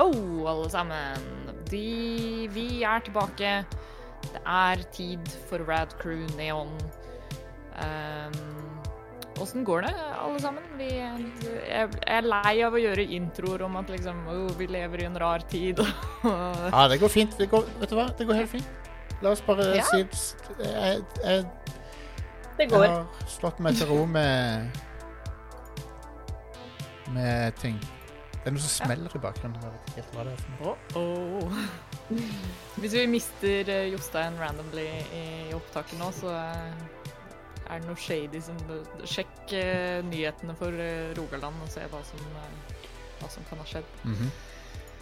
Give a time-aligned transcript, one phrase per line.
[0.00, 1.24] Hallo, alle sammen.
[1.68, 3.50] De, vi er tilbake.
[4.24, 6.70] Det er tid for Rad Crew Neon.
[9.44, 9.92] Åssen går det,
[10.22, 10.64] alle sammen?
[10.80, 15.08] Vi, jeg, er lei av å gjøre introer om at liksom oh, vi lever i
[15.10, 15.84] en rar tid.
[16.24, 17.36] ja, det går fint.
[17.36, 18.08] Det går, vet du hva?
[18.16, 18.90] Det går helt fint.
[19.20, 19.84] La oss bare ja.
[19.92, 21.44] si jeg, jeg,
[22.56, 22.88] Det går.
[22.88, 24.84] Jeg har slått meg til ro med
[27.12, 27.76] med ting.
[28.40, 29.60] Det er noe som smeller i bakgrunnen.
[29.60, 30.76] Jeg vet ikke helt hva det er for noe.
[30.96, 32.20] Oh, oh.
[32.80, 37.00] Hvis vi mister eh, Jostein randomly i opptaket nå, så eh,
[37.70, 38.56] er det noe shady som
[39.08, 42.88] Sjekk uh, nyhetene for uh, Rogaland og se hva som, uh,
[43.20, 43.92] hva som, kan ha skjedd.
[44.04, 44.32] Mm -hmm.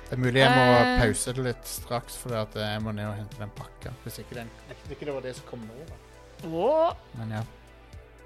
[0.08, 3.36] Det er mulig jeg må pause det litt straks, for jeg må ned og hente
[3.38, 3.90] den pakka.
[4.02, 4.50] Hvis ikke, den,
[4.90, 5.74] ikke det var det som kom nå.
[5.88, 6.48] Da.
[6.48, 6.92] Oh.
[7.14, 7.42] Men ja.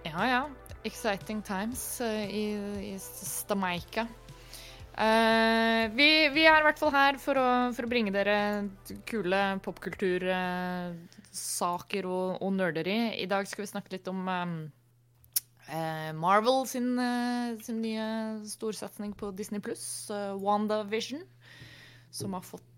[0.05, 0.43] Ja, ja.
[0.85, 2.55] Exciting times i,
[2.95, 4.07] i Stamaika.
[4.92, 8.68] Uh, vi, vi, er i hvert fall her for å, for å bringe dere
[9.09, 13.16] kule popkultursaker uh, og, og, nerderi.
[13.23, 14.68] I dag skal vi snakke litt om um,
[15.71, 17.01] uh, Marvel sin,
[17.65, 20.10] sin, nye storsatsing på Disney pluss,
[20.43, 21.24] WandaVision.
[22.12, 22.68] Som har fått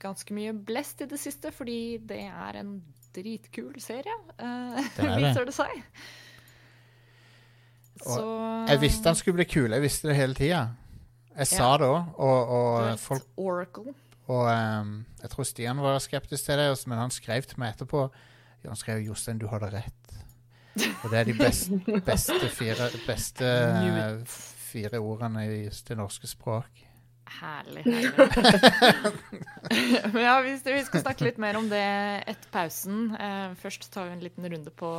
[0.00, 4.14] ganske mye blest i det siste, fordi det er en dritkul serie,
[5.18, 5.82] viser det seg.
[8.02, 8.18] Så...
[8.68, 9.72] Jeg visste han skulle bli kul.
[9.72, 10.66] Jeg visste det hele tida.
[11.38, 11.50] Jeg ja.
[11.50, 13.94] sa det òg, og, og folk Oracle.
[14.28, 14.90] Og um,
[15.22, 18.08] jeg tror Stian var skeptisk til det, men han skrev til meg etterpå.
[18.66, 20.18] Han skrev 'Jostein, du hadde rett'.
[21.04, 21.78] Og det er de beste,
[22.10, 23.46] beste, fire, beste
[24.68, 26.87] fire ordene i det norske språk.
[27.28, 27.82] Herlig.
[27.84, 28.12] herlig.
[30.26, 31.84] ja, vi, vi, skal snakke litt mer om det
[32.30, 33.12] etter pausen.
[33.14, 34.90] Eh, først tar vi en liten runde på,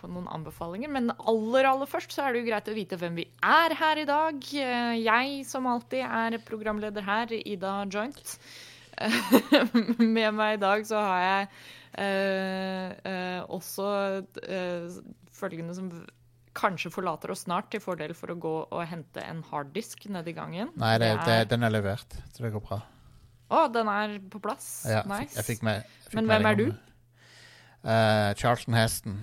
[0.00, 0.90] på, noen anbefalinger.
[0.92, 4.02] Men aller aller først så er det jo greit å vite hvem vi er her
[4.02, 4.42] i dag.
[4.66, 8.36] Eh, jeg som alltid er programleder her, Ida Joint.
[10.16, 11.48] Med meg i dag så har jeg
[12.00, 13.88] eh, eh også
[14.48, 15.00] eh,
[15.36, 15.90] følgende som
[16.56, 20.36] kanskje forlater oss snart til fordel for å gå og hente en harddisk nedi i
[20.36, 20.72] gangen.
[20.80, 22.80] Nei, det, det er, den er levert, så det går bra.
[23.46, 24.66] Å, den er på plass?
[24.90, 25.36] Ja, nice.
[25.38, 26.66] Jeg fikk med, jeg fikk Men hvem er du?
[27.86, 29.20] Uh, Charlton Heston.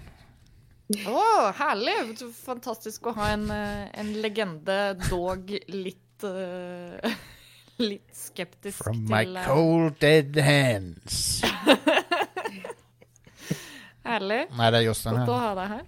[0.94, 1.96] Å, oh, herlig!
[2.44, 4.78] Fantastisk å ha en, eh, en legende,
[5.10, 7.00] dog litt uh,
[7.82, 11.42] Litt skeptisk From til From my cold dead hands.
[14.04, 14.44] Herlig.
[14.52, 15.26] Nei, det er Jostein her.
[15.26, 15.84] Godt å ha deg her.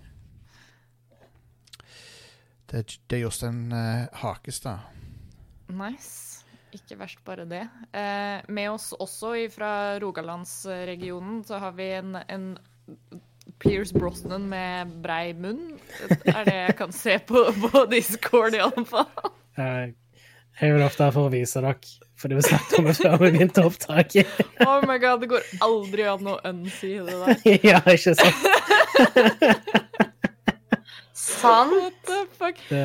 [2.76, 4.84] Det, det er Jostein uh, Hakestad.
[5.72, 6.44] Nice.
[6.76, 7.62] Ikke verst, bare det.
[7.96, 12.58] Eh, med oss også fra Rogalandsregionen så har vi en, en
[13.64, 15.78] Pierce Brosnan med brei munn.
[16.28, 19.08] Er det jeg kan se på, på Discord, iallfall.
[19.56, 19.94] Jeg
[20.60, 21.80] er vel ofte her for å vise dere,
[22.20, 24.36] for det vi snakket om det før vi begynte opptaket.
[24.68, 27.56] oh my god, det går aldri an å unsee det der.
[27.72, 30.12] ja, ikke sant?
[31.16, 31.72] Sant?
[31.72, 32.60] What the fuck?
[32.70, 32.84] Det,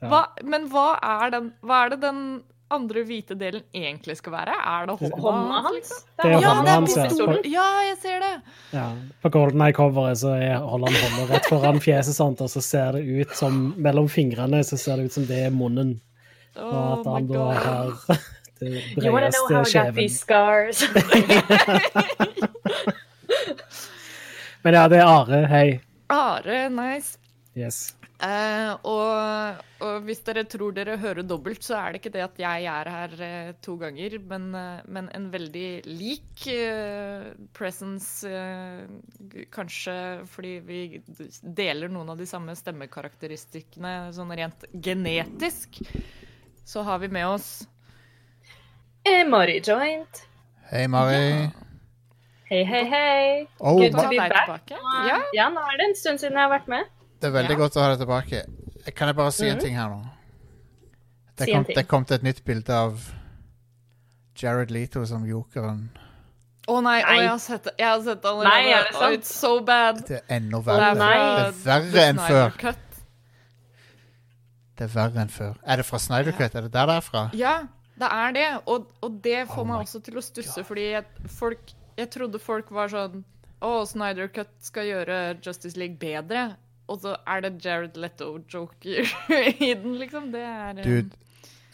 [0.00, 0.08] ja.
[0.10, 2.22] hva, men hva er, den, hva er det den
[2.68, 4.52] andre hvite delen egentlig skal være?
[4.52, 5.76] Er det hånda hans?
[5.78, 6.02] Liksom?
[6.20, 7.04] Det er hånda hans, ja.
[7.48, 8.34] ja, jeg ser det.
[8.76, 8.88] Ja,
[9.22, 13.02] På Golden Eye-coveret så holder han hånda rett foran fjeset, sånt, og så ser det
[13.08, 15.96] ut som mellom fingrene så ser det ut som det er munnen.
[16.58, 17.86] Oh og at han da har
[18.60, 20.08] det bredeste kjeven.
[24.66, 25.46] Men ja, det er Are.
[25.48, 25.80] Hei.
[26.10, 27.18] Are, nice.
[27.58, 27.96] Yes.
[28.18, 32.40] Uh, og, og, hvis dere tror dere hører dobbelt, så er det ikke det at
[32.42, 36.46] jeg er her uh, to ganger, men, uh, men, en veldig lik
[37.54, 38.26] presence.
[39.54, 39.94] kanskje
[40.30, 40.80] fordi vi
[41.42, 45.80] deler noen av de samme stemmekarakteristikkene sånn rent genetisk.
[46.66, 47.68] Så har vi med oss
[49.30, 50.26] Mari Joint.
[50.72, 51.48] Hei, Mari.
[52.50, 53.48] Hei, hei, hei.
[53.60, 54.70] Oh, Good to be back.
[54.70, 55.22] Ja.
[55.36, 56.97] ja, nå er det en stund siden jeg har vært med.
[57.18, 57.60] Det er veldig ja.
[57.60, 58.42] godt å ha deg tilbake.
[58.94, 59.52] Kan jeg bare si mm.
[59.52, 60.02] en ting her nå?
[61.38, 63.08] Det kom, det kom til et nytt bilde av
[64.38, 65.86] Jared Leto som jokeren.
[66.68, 67.14] Å oh, nei, nei.
[67.14, 68.50] Oh, jeg har sett det jeg har sett det allerede.
[68.50, 69.06] Nei, er det sant?
[69.06, 70.02] Oh, it's so bad.
[70.08, 70.90] Det er enda verre.
[70.98, 72.58] Det er, verre enn før.
[74.78, 75.56] Det er verre enn før.
[75.64, 76.54] Er det fra Snyder Cut?
[76.58, 77.24] Er det der det er fra?
[77.38, 77.56] Ja,
[77.98, 78.46] det er det.
[78.66, 80.68] Og, og det får oh meg også til å stusse, God.
[80.70, 83.24] fordi jeg, folk, jeg trodde folk var sånn
[83.64, 86.50] Å, Snyder Cut skal gjøre Justice League bedre
[86.88, 89.10] og så er det Jared Letto-joker
[89.68, 90.32] i den, liksom.
[90.32, 90.76] Det er um...
[90.76, 91.10] Dude,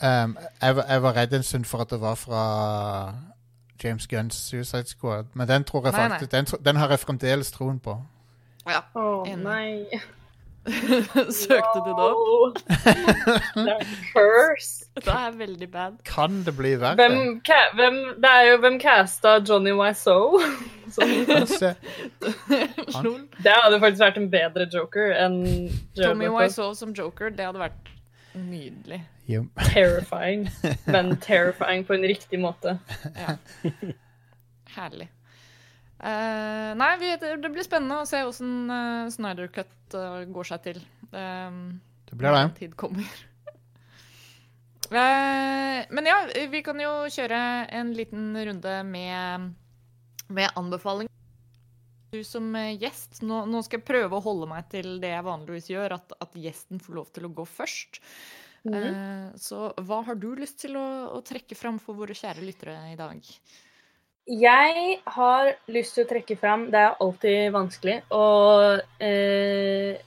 [0.02, 2.42] um, jeg, jeg, var redd en stund for at det var fra
[3.84, 6.40] James Gunns Suicide Squad, men den tror jeg nei, faktisk nei.
[6.40, 7.98] Den, den, har jeg fremdeles troen på.
[8.66, 8.80] Ja.
[8.94, 10.00] Å oh, nei.
[11.44, 12.18] Søkte du det opp?
[12.46, 12.58] opp?
[13.54, 13.80] Det er
[14.12, 14.84] curse.
[14.94, 15.92] Det er veldig bad.
[16.08, 16.94] Kan det bli verre?
[16.94, 20.40] Hvem, ka, hvem, det er jo hvem casta Johnny Wiseau?
[23.04, 23.20] Lol.
[23.42, 27.84] Det hadde faktisk vært en bedre joker enn Tommy Wiseau som joker, det hadde vært
[28.34, 29.02] nydelig.
[29.28, 29.44] Yep.
[29.72, 30.50] Terrifying,
[30.86, 32.78] men terrifying på en riktig måte.
[33.16, 33.36] Ja.
[34.76, 35.08] Herlig.
[36.04, 40.66] Eh, nei, vi, det blir spennende å se åssen uh, Snyder Cut uh, går seg
[40.66, 40.82] til.
[41.14, 41.78] Um,
[42.10, 42.48] Det blir det.
[42.60, 43.08] tid kommer.
[44.84, 46.18] Eh, men ja,
[46.52, 47.38] vi kan jo kjøre
[47.72, 49.46] en liten runde med,
[50.28, 51.08] med anbefaling.
[52.12, 55.26] Du som eh, gjest, nå, nå skal jeg prøve å holde meg til det jeg
[55.26, 57.98] vanligvis gjør, at, at gjesten får lov til å gå først.
[58.68, 60.86] Eh, så hva har du lyst til å,
[61.16, 63.32] å trekke fram for våre kjære lyttere i dag?
[64.24, 67.98] Jeg har lyst til å trekke fram Det er alltid vanskelig.
[68.16, 70.00] Og eh,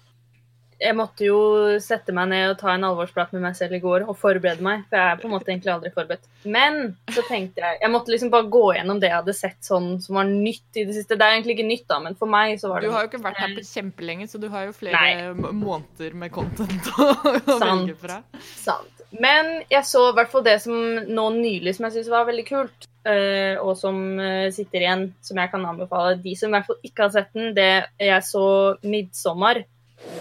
[0.78, 1.38] jeg måtte jo
[1.82, 4.84] sette meg ned og ta en alvorsprat med meg selv i går og forberede meg.
[4.90, 6.28] For jeg er på en måte egentlig aldri forberedt.
[6.46, 9.96] Men så tenkte jeg Jeg måtte liksom bare gå gjennom det jeg hadde sett sånn
[10.04, 11.18] som var nytt i det siste.
[11.18, 13.12] Det er egentlig ikke nytt, da, men for meg så var det Du har jo
[13.12, 15.50] ikke vært her på kjempelenge, så du har jo flere Nei.
[15.62, 17.10] måneder med content å,
[17.58, 18.22] velge fra.
[18.58, 18.97] Sant.
[19.16, 20.76] Men jeg så i hvert fall det som
[21.08, 25.40] nå nylig som jeg syns var veldig kult, eh, og som eh, sitter igjen, som
[25.40, 26.18] jeg kan anbefale.
[26.24, 29.64] De som i hvert fall ikke har sett den, det jeg så 'Midtsommer',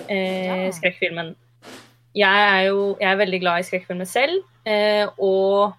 [0.08, 1.34] eh, skrekkfilmen.
[2.16, 5.74] Jeg er jo jeg er veldig glad i skrekkfilmer selv, eh, og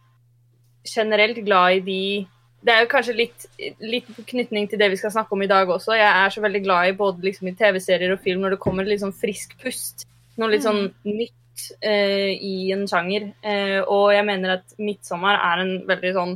[0.88, 2.28] generelt glad i de
[2.66, 3.46] Det er jo kanskje litt,
[3.80, 5.94] litt knytning til det vi skal snakke om i dag også.
[5.94, 8.84] Jeg er så veldig glad i både liksom, i TV-serier og film når det kommer
[8.84, 10.08] litt sånn frisk pust.
[10.38, 11.38] Noe litt sånn nytt
[11.82, 13.32] eh, i en sjanger.
[13.44, 16.36] Eh, og jeg mener at 'Midtsommer' er en veldig sånn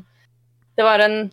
[0.78, 1.32] Det var en,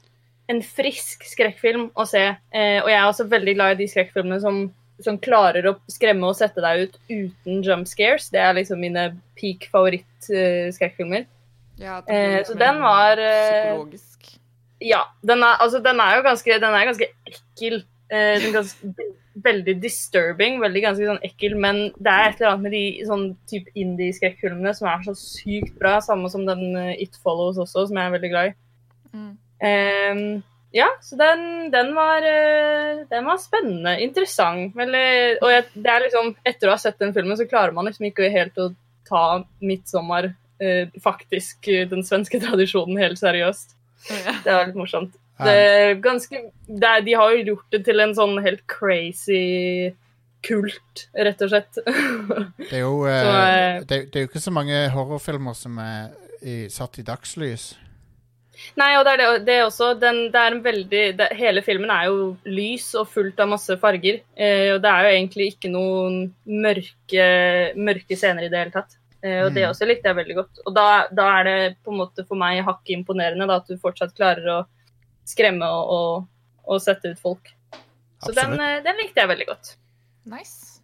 [0.50, 2.24] en frisk skrekkfilm å se.
[2.52, 4.58] Eh, og jeg er også veldig glad i de skrekkfilmene som,
[5.00, 8.28] som klarer å skremme og sette deg ut uten jump scares.
[8.34, 11.26] Det er liksom mine peak favoritt-skrekkfilmer.
[11.78, 14.38] Ja, Eh, blir litt så den var, eh, Psykologisk.
[14.80, 17.84] Ja, den er, altså, den er jo ganske, den er ganske ekkel.
[18.08, 18.92] Eh, ganske,
[19.44, 23.26] veldig disturbing, veldig ganske sånn ekkel, men det er et eller annet med de sånn
[23.50, 28.00] type indie-skrekkfilmene som er så sykt bra, samme som den uh, It Follows også, som
[28.00, 28.56] jeg er veldig glad i.
[29.12, 29.30] Mm.
[29.68, 30.22] Eh,
[30.76, 34.74] ja, så den, den, var, uh, den var spennende, interessant.
[34.76, 35.06] Veldig,
[35.40, 38.10] og jeg, det er liksom, etter å ha sett den filmen, så klarer man liksom
[38.10, 38.72] ikke helt å
[39.08, 39.24] ta
[39.64, 40.32] 'Midtsommer',
[40.64, 43.76] uh, faktisk eh, den svenske tradisjonen, helt seriøst.
[44.08, 44.36] Ja.
[44.44, 45.16] Det var litt morsomt.
[45.46, 49.94] Det ganske, det de har jo gjort det til en sånn helt crazy
[50.46, 51.78] kult, rett og slett.
[51.82, 55.78] Det er jo eh, Så, eh, det, det er jo ikke så mange horrorfilmer som
[55.82, 56.10] er
[56.42, 57.72] i, satt i dagslys.
[58.78, 61.62] Nei, og det er det, det er også den, det er en veldig, det, Hele
[61.62, 64.20] filmen er jo lys og fullt av masse farger.
[64.34, 67.28] Eh, og det er jo egentlig ikke noen mørke,
[67.78, 68.96] mørke scener i det hele tatt.
[69.22, 69.70] Eh, og det Mm.
[69.70, 70.60] også likte jeg veldig godt.
[70.66, 73.78] Og da, da er det på en måte for meg hakket imponerende da, at du
[73.78, 74.58] fortsatt klarer å
[75.28, 76.26] skremme og, og,
[76.68, 77.52] og sette ut folk.
[78.24, 79.74] Så den, eh, den likte jeg veldig godt.
[80.28, 80.80] Nice.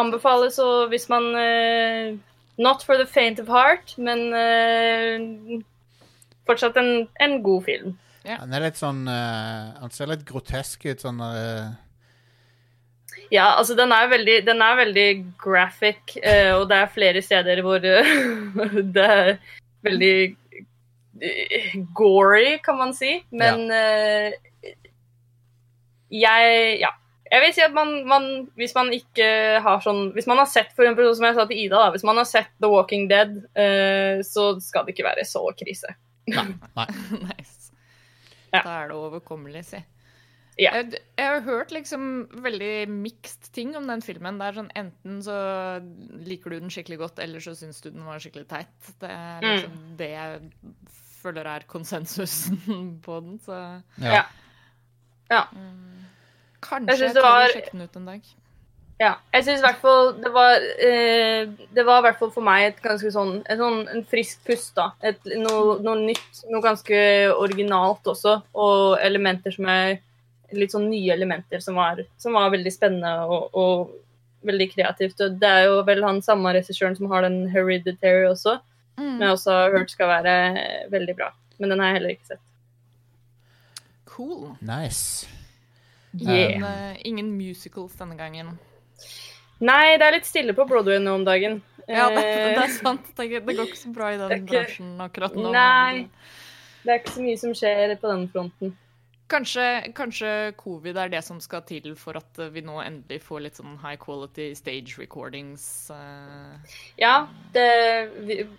[0.00, 2.16] Anbefales å hvis man uh,
[2.60, 5.58] Not for the faint of heart, men uh,
[6.48, 7.96] fortsatt en, en god film.
[8.26, 11.20] Han er litt sånn uh, Han ser litt grotesk ut, sånn
[13.30, 15.06] Ja, altså den er veldig, den er veldig
[15.42, 17.82] graphic, eh, og det er flere steder hvor
[18.96, 19.30] det er
[19.86, 20.16] veldig
[21.94, 23.22] gory, kan man si.
[23.30, 24.32] Men eh,
[26.10, 26.92] jeg Ja.
[27.26, 30.68] Jeg vil si at man, man, hvis man ikke har sånn Hvis man har sett
[30.76, 33.32] for eksempel, som jeg sa til Ida, da, hvis man har sett The Walking Dead,
[33.58, 35.90] eh, så skal det ikke være så krise.
[36.30, 36.46] Nei.
[37.26, 37.72] nice.
[38.54, 38.62] Ja.
[38.62, 39.82] Da er det overkommelig, si.
[40.56, 40.70] Ja.
[40.78, 44.38] Jeg, jeg har hørt liksom veldig mixed ting om den filmen.
[44.40, 45.34] Det er sånn Enten så
[46.30, 48.92] liker du den skikkelig godt, eller så syns du den var skikkelig teit.
[49.02, 49.50] Det er Mm.
[49.50, 50.46] liksom det jeg
[51.26, 52.58] føler er konsensusen
[53.06, 53.60] på den, så
[54.02, 54.24] ja.
[55.30, 55.44] Ja.
[55.52, 58.34] mm, Jeg Kanskje jeg tør var- sjekke den ut en dag.
[58.96, 59.10] Ja.
[59.34, 61.42] Jeg syns i hvert fall det var eh,
[61.76, 64.70] Det var i hvert fall for meg et ganske sånn, et sånn en frisk pust.
[64.78, 64.86] da.
[65.04, 66.96] Et, noe, noe nytt, noe ganske
[67.36, 68.38] originalt også.
[68.56, 69.98] Og elementer som er
[70.56, 73.92] litt sånn nye elementer som var, som var veldig spennende og, og
[74.48, 75.20] veldig kreativt.
[75.26, 78.56] Og det er jo vel han samme regissøren som har den Hereditary også,
[78.96, 79.16] Mm.
[79.18, 80.34] Men jeg også har hørt skal være
[80.92, 81.30] veldig bra.
[81.58, 82.44] Men den har jeg heller ikke sett.
[84.06, 84.56] Cool.
[84.64, 85.28] Nice.
[86.16, 86.60] Yeah.
[86.60, 88.54] Men, uh, ingen musicals denne gangen.
[89.60, 91.62] Nei, det er litt stille på Broadway nå om dagen.
[91.86, 93.06] Ja, det, Eh, det er sant.
[93.16, 95.52] Det, det går ikke så bra i den ikke- bransjen akkurat nå.
[95.52, 96.08] Nei.
[96.82, 98.76] Det er ikke så mye som skjer på den fronten.
[99.26, 103.58] Kanskje, kanskje covid er det som skal til for at vi nå endelig får litt
[103.58, 105.90] sånn high quality stage recordings.
[105.90, 106.76] eh.
[107.02, 107.66] Ja, det,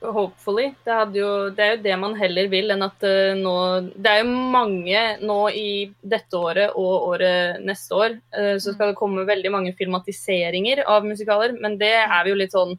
[0.02, 0.74] hopefully.
[0.84, 3.56] Det, jo, det er jo det man heller vil enn at eh, nå
[3.96, 5.72] Det er jo mange nå i
[6.04, 11.08] dette året og året neste år, eh, så skal det komme veldig mange filmatiseringer av
[11.08, 12.76] musikaler, men det er vi jo litt sånn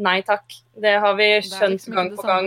[0.00, 0.54] Nei takk.
[0.80, 2.46] Det har vi er skjønt liksom gang på gang.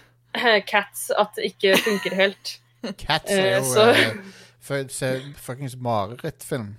[0.68, 2.59] Cats at det ikke funker helt.
[2.96, 4.14] Cats er Eh, jo så- eh,
[4.60, 4.88] for-
[5.46, 6.76] fuckings marerittfilm.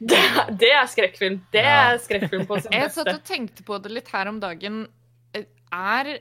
[0.04, 0.18] Det,
[0.58, 1.40] det er skrekkfilm.
[1.52, 1.92] Det Ja.
[1.94, 4.86] er skrekkfilm på sitt Jeg satt og tenkte på det litt her om dagen.
[5.72, 6.18] Er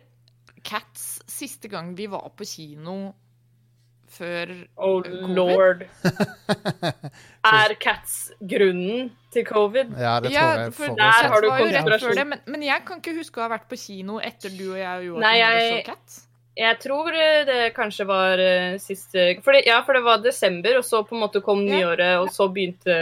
[0.64, 3.14] Cats siste gang vi var på kino
[4.14, 5.36] før Oh Covid?
[5.36, 5.84] lord.
[7.44, 9.92] Er Cats grunnen til covid?
[10.00, 10.74] Ja, det tror Ja, jeg.
[10.74, 12.28] for der har du konspirasjon.
[12.30, 15.10] men, men jeg kan ikke huske å ha vært på kino etter du og jeg
[15.12, 16.22] og Joakim så Cats.
[16.54, 17.08] Jeg tror
[17.48, 21.16] det kanskje var uh, siste for det, Ja, for det var desember, og så på
[21.18, 22.98] en måte kom nyåret, og så begynte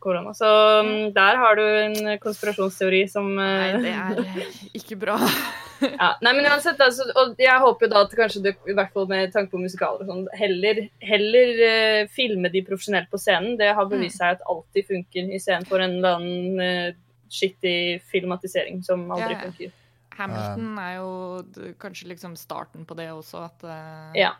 [0.00, 0.32] korona.
[0.36, 0.48] Så
[0.80, 5.18] um, der har du en konspirasjonsteori som Nei, det er ikke bra.
[6.00, 6.14] ja.
[6.24, 9.08] Nei, men uansett, altså, og jeg håper jo da at kanskje det, i hvert fall
[9.12, 13.58] med tanke på musikaler og sånn, heller, heller uh, filme de profesjonelt på scenen.
[13.60, 18.00] Det har bevist seg at alltid funker, i scenen for en eller annen uh, skittig
[18.08, 19.50] filmatisering som aldri Ja, ja.
[19.50, 19.82] funker.
[20.16, 24.34] Hamilton er jo kanskje liksom starten på det også, at uh, Ja.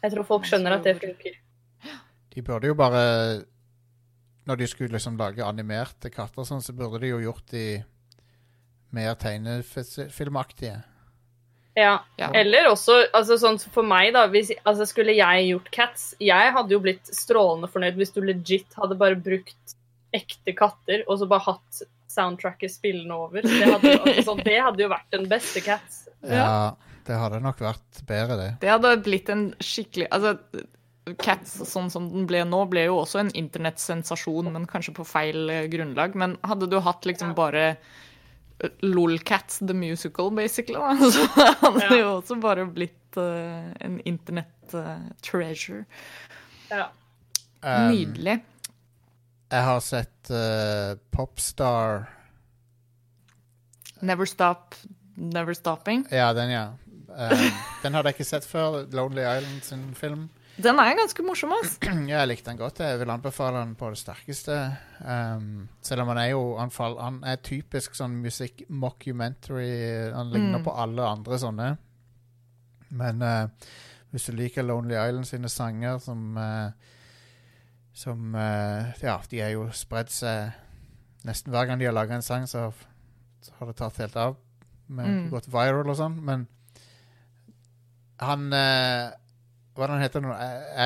[0.00, 1.34] Jeg tror folk skjønner at det funker.
[2.30, 3.42] De burde jo bare
[4.48, 7.82] Når de skulle liksom lage animerte katter, sånn, så burde de jo gjort de
[8.90, 10.80] mer tegnefilmaktige.
[11.78, 12.00] Ja.
[12.18, 12.30] ja.
[12.34, 16.74] Eller også, altså sånn for meg da, hvis, altså skulle jeg gjort Cats, jeg hadde
[16.74, 19.76] jo blitt strålende fornøyd hvis du legit hadde bare brukt
[20.16, 23.46] ekte katter, og så bare hatt soundtracket spillende over.
[23.46, 26.04] Det hadde, altså, sånn, det hadde jo vært den beste Cats.
[26.26, 26.76] Ja,
[27.06, 28.50] det hadde nok vært bedre, det.
[28.62, 30.36] Det hadde blitt en skikkelig Altså,
[31.18, 35.50] Cats sånn som den ble nå, ble jo også en internettsensasjon, men kanskje på feil
[35.50, 36.14] eh, grunnlag.
[36.18, 41.26] Men hadde du hatt liksom bare eh, LOLcats the musical, basically, da, så
[41.64, 45.82] hadde det jo også bare blitt uh, en internett-treasure.
[46.70, 46.90] Ja.
[47.64, 48.38] Um, Nydelig.
[49.50, 52.04] Jeg har sett uh, Popstar
[54.00, 54.74] Never stop,
[55.16, 56.06] never stopping.
[56.10, 56.68] Ja, den, ja.
[57.10, 57.50] Um,
[57.82, 58.86] den hadde jeg ikke sett før.
[58.96, 60.28] Lonely Island sin film.
[60.60, 61.74] Den er ganske morsom, ass.
[62.08, 62.80] Ja, jeg likte den godt.
[62.80, 64.56] Jeg vil anbefale den på det sterkeste.
[65.04, 69.68] Um, selv om han er jo han, fall, han er typisk sånn musikk-mockumentary.
[70.16, 70.64] Han ligner Mm.
[70.64, 71.68] på alle andre sånne.
[72.90, 73.68] Men uh,
[74.10, 76.72] hvis du liker Lonely Island sine sanger, som eh,
[77.92, 80.52] Som eh, Ja, de er jo spredd seg
[81.26, 82.70] Nesten hver gang de har laga en sang, så,
[83.44, 84.36] så har det tatt helt av.
[84.88, 85.26] Med, Mm.
[85.30, 86.14] Gått viral og sånn.
[86.24, 86.46] Men
[88.20, 89.10] han eh,
[89.76, 90.32] Hva er det han heter nå?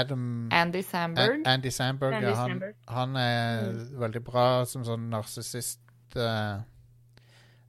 [0.01, 1.41] Adam Andy Samberg.
[1.47, 2.75] A Andy Samberg, Andy ja, han, Samberg.
[2.89, 3.99] han er Mm.
[4.03, 5.81] veldig bra som sånn narsissist
[6.17, 6.61] uh,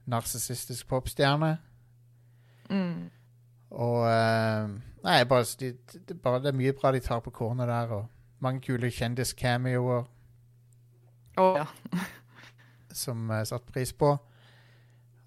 [0.06, 1.56] Narsissistisk popstjerne.
[2.70, 3.08] Mm.
[3.70, 4.74] Og uh,
[5.06, 5.72] Nei, bare, de,
[6.06, 8.06] de, bare det er mye bra de tar på kornet der, og
[8.38, 10.04] mange kule kjendis-cameoer
[11.36, 11.64] ja.
[13.02, 14.16] som jeg satte pris på.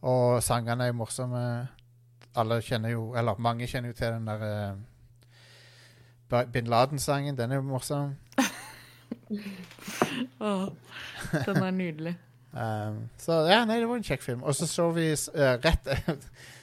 [0.01, 1.43] Og sangene er jo morsomme.
[2.37, 4.73] Alle kjenner jo Eller mange kjenner jo til den der
[6.31, 7.37] uh, Bin Laden-sangen.
[7.37, 8.15] Den er jo morsom.
[10.39, 10.67] oh,
[11.45, 12.17] den er nydelig.
[12.49, 14.39] Um, så ja, nei, det var en kjekk film.
[14.41, 15.85] Og så så vi uh, rett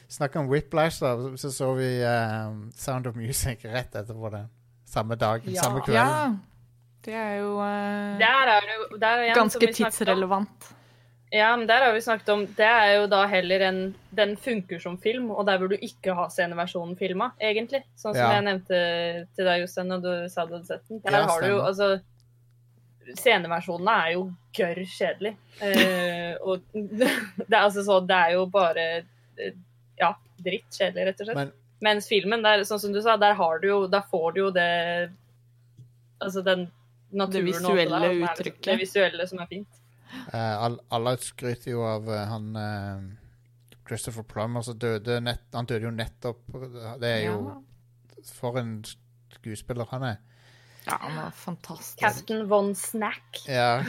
[0.08, 1.36] Snakk om Whiplash, da.
[1.38, 4.48] Så så vi um, Sound of Music rett etterpå den.
[4.96, 5.62] Samme dag, Ja.
[5.62, 5.98] samme kveld.
[6.00, 6.30] Ja.
[7.06, 10.72] Det er jo uh, Der er det der igjen, ganske tidsrelevant.
[11.34, 13.78] Ja, men der har vi snakket om Det er jo da heller en
[14.14, 17.82] Den funker som film, og der burde du ikke ha sceneversjonen filma, egentlig.
[17.98, 18.32] Sånn som Ja.
[18.38, 18.80] jeg nevnte
[19.36, 21.00] til deg, Jostein, når du sa du hadde sett den.
[21.04, 21.90] Der Ja, har du jo altså
[23.16, 24.22] Sceneversjonene er jo
[24.56, 25.36] gørr kjedelig.
[25.62, 28.86] Eh, og det er altså så Det er jo bare
[29.38, 29.52] eh,
[30.00, 30.10] Ja,
[30.42, 31.36] dritt kjedelig, rett og slett.
[31.36, 31.52] Men-
[31.85, 34.50] Mens filmen, der, sånn som du sa, der har du jo Der får du jo
[34.54, 35.11] det
[36.25, 36.71] Altså den
[37.11, 38.64] naturen Det visuelle der, som er liksom- uttrykket.
[38.64, 39.83] Det visuelle som er fint.
[40.33, 43.02] Uh, alle skryter jo av uh, han uh,
[43.87, 46.40] Christopher Plummer som døde nett, Han døde jo nettopp.
[47.00, 47.62] Det er jo
[48.33, 48.80] For en
[49.37, 50.16] skuespiller han er.
[50.87, 51.99] Ja, han var fantastisk.
[51.99, 53.42] Captain Von Snack.
[53.49, 53.85] Ja.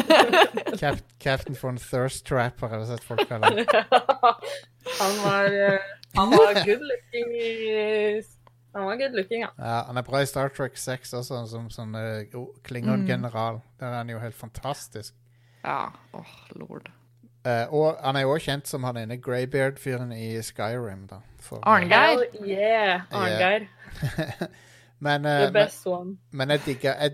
[0.80, 3.58] Cap, Captain von Thirst Trapper, har jeg sett folk kalle han.
[5.00, 8.22] han var eh, Han var good looking i-
[8.74, 9.48] Han var good looking, ja.
[9.58, 13.60] Ja, han er bra i Star Trek 6 også, som sånn uh, Klingon-general.
[13.80, 15.14] Der er han jo helt fantastisk.
[15.64, 16.90] Ja, åh, lord.
[17.46, 21.06] Uh, og han er jo også kjent som han ene Greybeard-fyren i Skyrim.
[21.10, 21.18] da.
[21.62, 22.26] Arngeir.
[22.40, 23.66] Uh, yeah, Arngeir.
[25.02, 26.18] Men, The eh, men, best one.
[26.30, 26.60] men jeg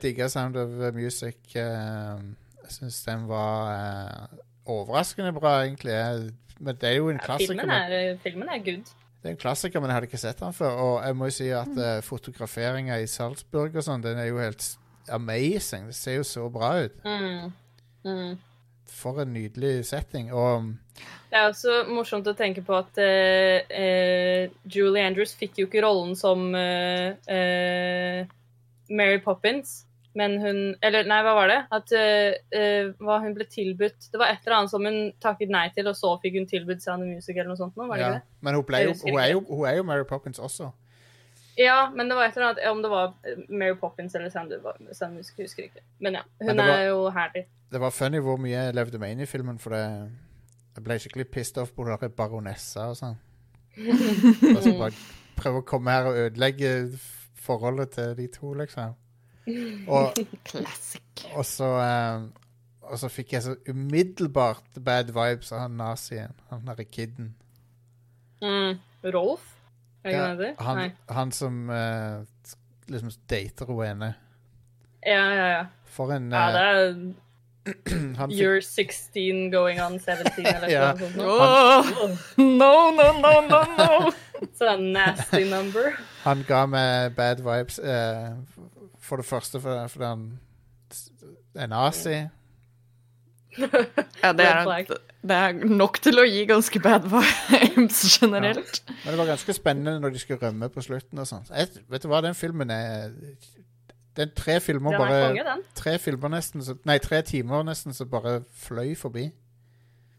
[0.02, 1.36] digger Sound of Music.
[1.54, 2.18] eh,
[2.64, 5.92] jeg syns den var eh, overraskende bra, egentlig.
[5.92, 7.54] Jeg, men det er jo en Ja, klassiker.
[7.60, 8.94] filmen, er, filmen er good.
[9.22, 10.70] Det er en klassiker, men jeg hadde ikke sett den før.
[10.70, 14.38] Og jeg må jo si at uh, fotograferinga i Salzburg og sånn, den er jo
[14.38, 14.66] helt
[15.08, 15.86] amazing.
[15.90, 17.00] Det ser jo så bra ut.
[17.04, 17.52] Mm.
[18.06, 18.36] Mm.
[18.86, 20.32] For en nydelig setting.
[20.32, 20.74] Og
[21.30, 25.82] Det er også morsomt å tenke på at uh, uh, Julie Andrews fikk jo ikke
[25.82, 28.26] rollen som eh, eh,
[28.88, 29.85] Mary Poppins,
[30.16, 31.58] men hun Eller nei, hva var det?
[31.76, 35.52] At eh, eh, hva hun ble tilbudt Det var et eller annet som hun takket
[35.52, 37.76] nei til, og så fikk hun tilbudt Sound of Music eller noe sånt.
[37.76, 38.10] Nå, var det ja.
[38.14, 38.40] ikke det?
[38.48, 40.70] Men hun, ble jo, hun, er jo, hun er jo Mary Poppins også.
[41.56, 44.56] Ja, men det var et eller annet Om det var eh, Mary Poppins eller Sound
[44.56, 45.84] of Music, husker ikke.
[46.00, 47.46] Men ja, hun Men var- er jo herlig.
[47.72, 49.84] Det var funny hvor mye jeg levde meg inn i filmen, for det,
[50.76, 53.16] jeg ble skikkelig pissed off på hun der baronessa og sånn.
[54.56, 54.92] Og så bare
[55.36, 56.70] prøve å komme her og ødelegge
[57.46, 58.94] forholdet til de to, liksom.
[59.88, 60.16] Og,
[61.38, 62.22] og så eh,
[62.82, 66.32] Og så fikk jeg så umiddelbart bad vibes av han nazien.
[66.50, 67.32] Han derre kiden.
[68.42, 68.78] Mm.
[69.14, 69.52] Rolf?
[70.04, 72.22] Er Ja, han han, som uh,
[72.88, 74.12] liksom dater hun ene.
[75.06, 75.64] Ja, ja, ja.
[75.84, 76.94] For en Ja, det eh, er
[78.20, 80.92] han fikk, You're 16 going on 17 eller Ja.
[80.94, 81.18] noe sånt.
[81.26, 84.12] Oh, no, no, no, no, no!
[84.56, 85.96] Så det er nasty number.
[86.22, 87.78] Han ga meg bad vibes.
[87.78, 88.36] eh,
[89.06, 90.26] for det første for- fordi han
[91.54, 92.16] er nazi.
[93.56, 94.84] Ja, det er,
[95.26, 98.82] det er nok til å gi ganske bad vibes generelt.
[98.88, 101.18] Men det var ganske spennende når de skulle rømme på slutten.
[101.22, 101.46] og sånn.
[101.88, 103.14] Vet du hva, den filmen er
[104.16, 105.56] Det er tre filmer er bare konge.
[105.76, 109.30] Tre filmer nesten så, Nei, tre timer nesten som bare fløy forbi.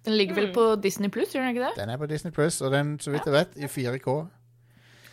[0.05, 0.53] Den ligger vel Mm.
[0.55, 1.73] på Disney Pluss, gjør den ikke det?
[1.81, 4.13] Den er på Disney Pluss, og den, så vidt jeg vet, i 4K.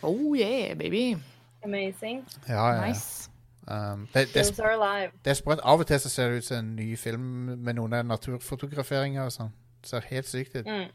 [0.03, 1.17] Oh yeah, baby.
[1.65, 2.21] Amazing.
[2.47, 2.87] Ja, ja, ja.
[2.87, 3.29] Nice.
[3.67, 5.11] Um, det, det, Films are alive.
[5.25, 5.63] Det er sprøtt.
[5.63, 7.31] Av og til så ser det ut som en ny film
[7.65, 9.51] med noen naturfotograferinger og sånn.
[9.81, 10.69] Det ser helt sykt ut.
[10.69, 10.93] Mm.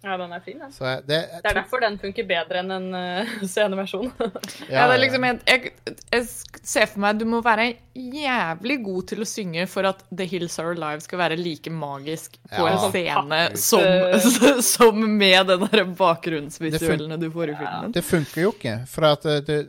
[0.00, 0.70] Ja, den er fin, ja.
[0.72, 4.08] Så det, jeg Det er derfor den funker bedre enn en uh, sceneversjon.
[4.72, 5.72] Ja, det er liksom, jeg, jeg,
[6.14, 6.24] jeg
[6.62, 10.56] ser for meg du må være jævlig god til å synge for at The Hills
[10.62, 12.78] Are Alive skal være like magisk på Ja.
[12.78, 17.92] en scene som, som med den der bakgrunnsvisuellene du får i filmen.
[17.92, 19.60] Det funker jo ikke, for at det, det,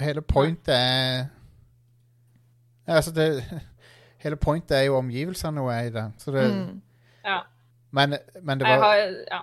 [0.00, 1.26] hele pointet er
[2.86, 3.44] ja, altså det,
[4.24, 6.04] Hele pointet er jo omgivelsene hun er i det.
[6.18, 6.80] Så det Mm.
[7.24, 7.40] ja.
[7.92, 8.96] Men, men det var har
[9.30, 9.40] Ja.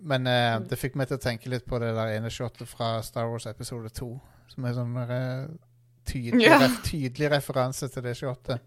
[0.00, 2.98] Men eh, det fikk meg til å tenke litt på det der ene shotet fra
[3.02, 4.08] Star Wars episode 2.
[4.48, 5.46] Som er sånn uh,
[6.04, 6.58] tydelig, Ja.
[6.60, 8.60] ref, tydelig referanse til det shotet.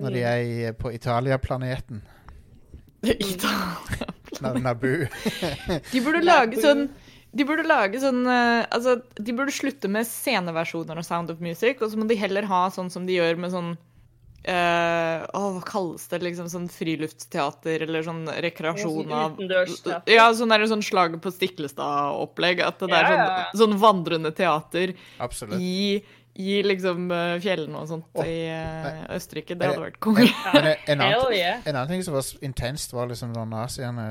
[0.00, 2.00] Når de er i, på Italia-planeten.
[3.02, 4.62] Italia-planeten.
[4.62, 5.06] Nabu.
[5.92, 6.86] De burde lage sånn
[7.30, 11.78] de burde lage sånn eh, Altså, de burde slutte med sceneversjoner av Sound of Music,
[11.80, 13.76] og så må de heller ha sånn som de gjør med sånn
[14.40, 16.22] Uh, oh, hva kalles det?
[16.24, 19.34] liksom Sånn friluftsteater eller sånn rekreasjon Sånn av.
[20.08, 22.62] Ja, sånn der, sånn slaget på Stiklestad-opplegg.
[22.64, 23.58] At det er Ja, sånn, ja, ja.
[23.60, 25.60] sånn vandrende teater Absolutt.
[25.60, 26.00] i,
[26.40, 29.58] i liksom eh, fjellene og sånt oh, i uh, Østerrike.
[29.60, 30.24] Det hadde vært konge.
[30.56, 34.08] En, en, en annen ting som var intenst, var liksom når naziene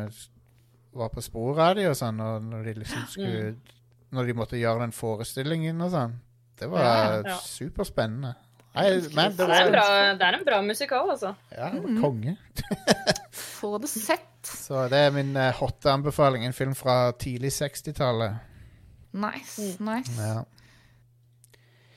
[0.93, 3.55] var på sporet av dem og sånn, og når de liksom skulle
[4.11, 6.15] Når de måtte gjøre den forestillingen og sånn.
[6.57, 7.35] Det var Ja, ja.
[7.45, 8.31] superspennende.
[8.73, 9.85] Nei, men det var, det, er en bra,
[10.17, 11.35] det er en bra musikal, altså.
[11.51, 12.33] Ja, det var konge.
[13.59, 14.25] Få det sett.
[14.45, 16.45] Så det er min uh, hotte anbefaling.
[16.45, 18.39] En film fra tidlig 60-tallet.
[19.13, 19.89] Nice, Mm.
[19.89, 20.13] nice.
[20.21, 20.43] Ja.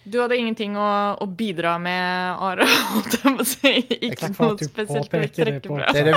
[0.05, 0.85] Du hadde ingenting å,
[1.23, 2.65] å bidra med, Are.
[3.07, 5.29] Ikke noe spesielt å det.
[5.37, 5.93] trekke fra.
[5.95, 6.09] Det er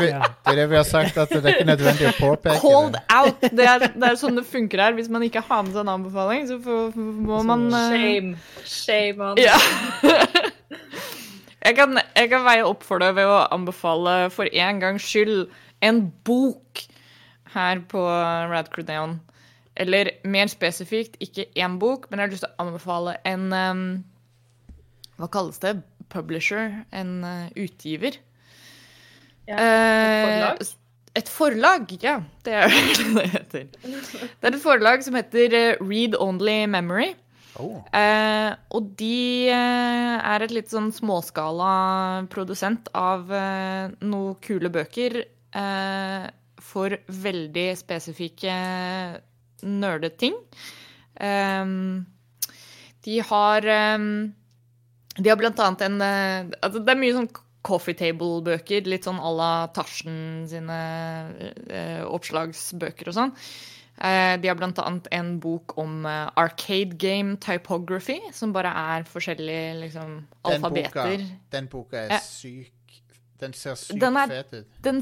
[0.58, 3.04] det vi- har sagt, at det er ikke nødvendig å påpeke Called det.
[3.13, 3.45] out.
[3.45, 4.95] Det er, det er sånn det funker her.
[4.98, 8.34] Hvis man ikke har med seg en anbefaling, så får, må man eh, Shame.
[8.65, 9.54] Shame on Ja.
[11.62, 15.45] jeg, kan, jeg kan veie opp for det ved å anbefale for en gangs skyld
[15.86, 16.86] en bok
[17.56, 18.02] her på
[18.52, 19.19] Radcrew Down.
[19.76, 23.84] Eller mer spesifikt, ikke én bok, men jeg har lyst til å anbefale en um,
[25.20, 25.76] Hva kalles det?
[26.12, 26.82] Publisher?
[26.96, 28.20] En uh, utgiver.
[29.50, 30.72] Ja, et forlag?
[31.16, 32.16] Et forlag, ja.
[32.46, 33.68] Det er det det heter.
[33.84, 37.14] Det er et forlag som heter eh, Read Only Memory.
[37.56, 37.80] Oh.
[37.96, 45.22] Uh, og de er et litt sånn småskala produsent av noen kule bøker
[45.56, 46.28] eh,
[46.66, 48.56] for veldig spesifikke
[49.63, 50.36] nerdeting.
[51.15, 52.06] Um,
[53.06, 54.34] de har um,
[55.15, 57.30] De har blant annet en eh, altså Det er mye sånn
[57.65, 60.76] coffee table-bøker, litt sånn à la Tarzan sine
[61.34, 63.32] uh, oppslagsbøker og sånn.
[63.96, 69.08] Uh, de har blant annet en bok om uh, arcade game typography, som bare er
[69.10, 70.13] forskjellige liksom,
[70.46, 71.26] Den boka, alfabeter.
[71.58, 73.02] den boka er syk
[73.41, 74.78] Den ser sykt fet ut.
[74.86, 75.02] Den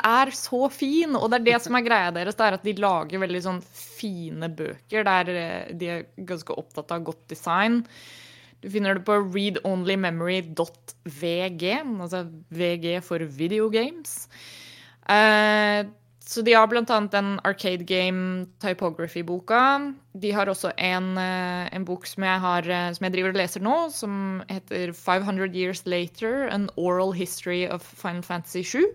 [0.00, 2.36] er så fin, og det er det som er greia deres.
[2.38, 6.88] Det er at de lager veldig sånn fine bøker der eh, de er ganske opptatt
[6.94, 7.74] av godt design.
[8.64, 11.64] Du finner det på readonlymemory.vg,
[12.06, 12.20] altså
[12.56, 14.12] VG for videogames.
[15.12, 15.80] Eh,
[16.24, 19.92] så de har annet den Arcade Game Typography-boka.
[20.16, 23.36] De har også en, eh, en bok som jeg, har, eh, som jeg driver og
[23.36, 28.86] leser nå, som heter 500 Years Later, An Oral History of Final Fantasy 7.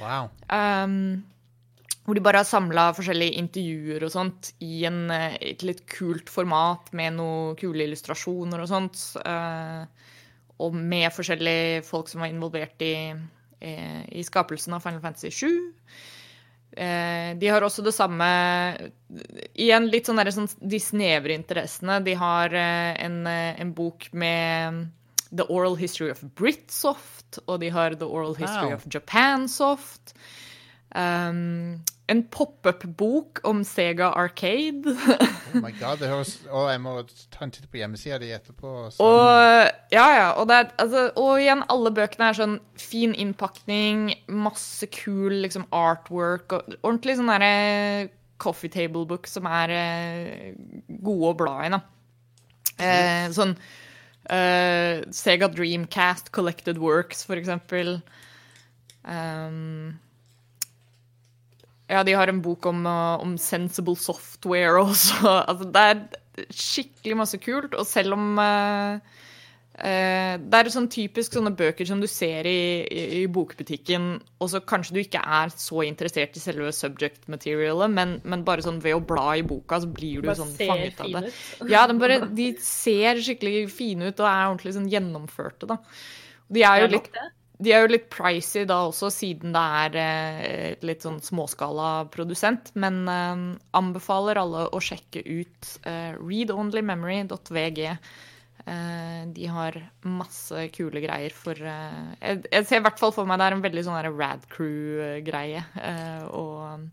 [0.00, 0.30] Wow.
[0.50, 1.24] Um,
[2.04, 6.28] hvor de bare har samla forskjellige intervjuer og sånt i en, eh, et litt kult
[6.28, 8.98] format med noen kule illustrasjoner og sånt.
[9.24, 9.86] Uh,
[10.58, 13.14] og med forskjellige folk som var involvert i,
[13.62, 15.72] i skapelsen av Final Fantasy 7.
[16.76, 18.26] Eh, de har også det samme
[19.60, 21.98] Igjen litt sånn, der, sånn de snevre interessene.
[22.04, 24.86] De har eh, en, eh, en bok med
[25.32, 28.78] The Oral History of Britsoft, og de har The Oral History Wow.
[28.80, 30.14] of Japansoft.
[30.94, 34.90] Um, en pop-up-bok om Sega Arcade.
[35.52, 36.96] Oh my god, det høres Å, jeg må
[37.30, 38.90] ta en titt på hjemmesida di etterpå.
[38.92, 40.26] så- Og ja, ja.
[40.40, 45.64] Og, det er, altså, og igjen, alle bøkene er sånn fin innpakning, masse kul liksom,
[45.72, 48.10] artwork og ordentlig sånn derre
[48.42, 50.52] coffee table book som er eh,
[51.00, 51.80] gode å bla i, da.
[52.82, 53.54] Eh, sånn
[54.28, 58.00] eh, Sega Dreamcast Collected Works, for eksempel.
[59.04, 59.98] Um,
[61.92, 65.20] ja, de har en bok om, uh, om sensible software også.
[65.50, 67.76] Altså, det er skikkelig masse kult.
[67.76, 68.96] Og selv om uh,
[69.76, 74.08] uh, Det er sånn typisk sånne bøker som du ser i, i, i bokbutikken,
[74.40, 78.64] og så kanskje du ikke er så interessert i selve subject materialet, men, men bare
[78.64, 81.36] sånn ved å bla i boka, så blir du sånn fanget av det.
[81.68, 85.80] Ja, de, bare, de ser skikkelig fine ut og er ordentlig sånn gjennomførte, da.
[86.52, 87.14] De er jo litt.
[87.62, 92.72] De er jo litt pricy da også, siden det er eh, litt sånn småskala produsent.
[92.74, 93.46] Men eh,
[93.78, 97.82] anbefaler alle å sjekke ut eh, readonlymemory.vg.
[98.62, 99.74] De har
[100.06, 103.64] masse kule greier for jeg, jeg ser i hvert fall for meg det er en
[103.64, 105.64] veldig sånn der Rad Crew-greie.
[105.82, 106.84] Eh, og,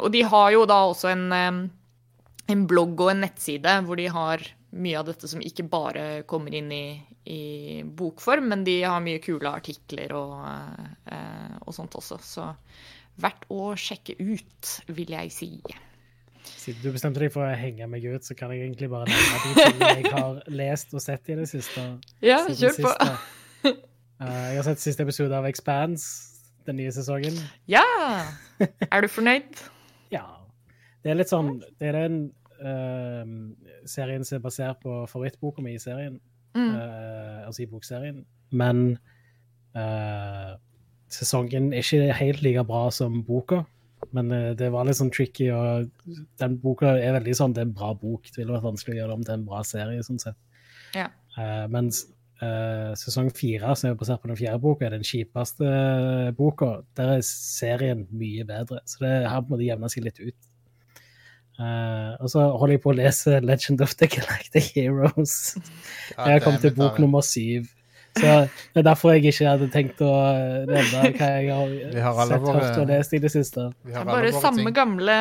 [0.00, 1.26] og de har jo da også en
[2.46, 4.42] en blogg og en nettside hvor de har
[4.76, 6.84] mye av dette som ikke bare kommer inn i,
[7.32, 7.40] i
[7.84, 10.36] bokform, men de har mye kule artikler og,
[11.10, 12.20] eh, og sånt også.
[12.22, 12.46] Så
[13.22, 15.50] verdt å sjekke ut, vil jeg si.
[16.46, 19.42] Siden du bestemte deg for å henge meg ut, så kan jeg egentlig bare nevne
[19.42, 21.84] de tingene jeg har lest og sett i det siste.
[22.24, 22.94] Ja, kjør på.
[24.16, 27.36] Eh, jeg har sett siste episode av Expanse, den nye sesongen.
[27.68, 27.84] Ja!
[28.90, 29.50] Er du fornøyd?
[30.14, 30.22] Ja.
[31.02, 32.18] Det er litt sånn Det er en
[32.62, 33.30] eh,
[33.90, 36.20] serien som er basert på favorittboka mi i serien.
[36.56, 36.74] Mm.
[36.74, 38.24] uh, altså i bokserien.
[38.50, 38.98] Men
[39.76, 40.56] uh,
[41.12, 43.62] sesongen er ikke helt like bra som boka.
[44.16, 45.90] Men uh, det var litt sånn tricky, og
[46.40, 48.28] den boka er veldig sånn Det er en bra bok.
[48.30, 50.38] Det ville vært vanskelig å gjøre det om til en bra serie, sånn sett.
[50.96, 51.10] Ja.
[51.68, 52.06] Mens
[53.00, 55.68] sesong fire, som er basert på den fjerde boka, er den kjipeste
[56.36, 56.70] boka.
[56.96, 58.80] Der er serien mye bedre.
[58.88, 60.48] Så det har på en måte jevna seg litt ut.
[61.58, 65.56] Eh, og så holder jeg på å lese Legend of the Galactic Heroes.
[66.16, 67.70] Ja, Jeg har kommet til bok nummer syv.
[68.16, 68.24] Så
[68.72, 70.08] det er derfor jeg ikke hadde tenkt å
[70.70, 73.66] nevne hva jeg har har sett, våre- hørt og lest i det siste.
[73.84, 74.72] Det er bare samme ting.
[74.78, 75.16] gamle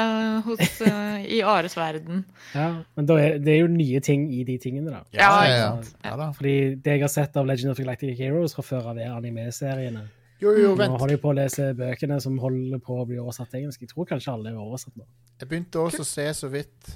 [0.46, 2.22] hos, uh, i Ares verden.
[2.54, 5.02] Ja, men da er, det er jo nye ting i de tingene, da.
[5.12, 5.72] Ja, Ja, ja, ja.
[6.08, 6.30] ja da.
[6.40, 9.12] Fordi det jeg har sett av Legend of the Galactic Heroes fra før av, er
[9.12, 10.06] anime-seriene.
[10.44, 13.50] Jo, jo, Nå holder jeg på å lese bøkene som holder på å bli oversatt
[13.54, 13.82] til engelsk.
[13.86, 15.06] Jeg tror kanskje alle er oversatt nå.
[15.40, 16.90] Jeg begynte også å se så vidt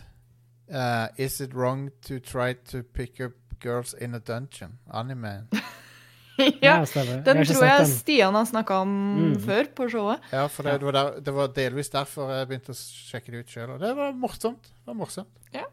[0.73, 4.78] uh, Is it wrong to try to pick up girls in a dungeon?
[4.91, 5.47] Anime.
[6.63, 7.93] ja, den jeg tror jeg den.
[7.93, 9.39] Stian har snakka om Mm.
[9.43, 10.28] før på showet.
[10.32, 13.41] Ja, for det, det, var der, det var delvis derfor jeg begynte å sjekke det
[13.45, 13.73] ut sjøl.
[13.75, 14.67] Og det var morsomt.
[14.71, 15.32] Det var morsomt.
[15.56, 15.65] Ja.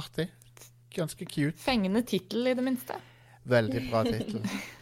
[0.00, 0.28] Artig.
[0.92, 1.56] Ganske cute.
[1.60, 2.96] Fengende tittel, i det minste.
[3.48, 4.44] Veldig bra tittel.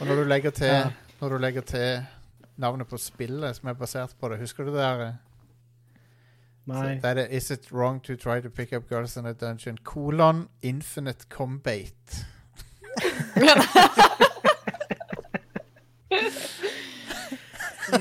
[0.00, 0.90] Og når du legger til Ja.
[1.20, 2.02] Når du legger til
[2.60, 5.00] navnet på spillet som er basert på det, husker du det der?
[5.06, 5.12] eh?
[6.66, 6.98] Nei.
[7.00, 9.78] Så det Is it wrong to try to pick up girls in a dungeon?
[9.84, 12.24] Kolon infinite combate.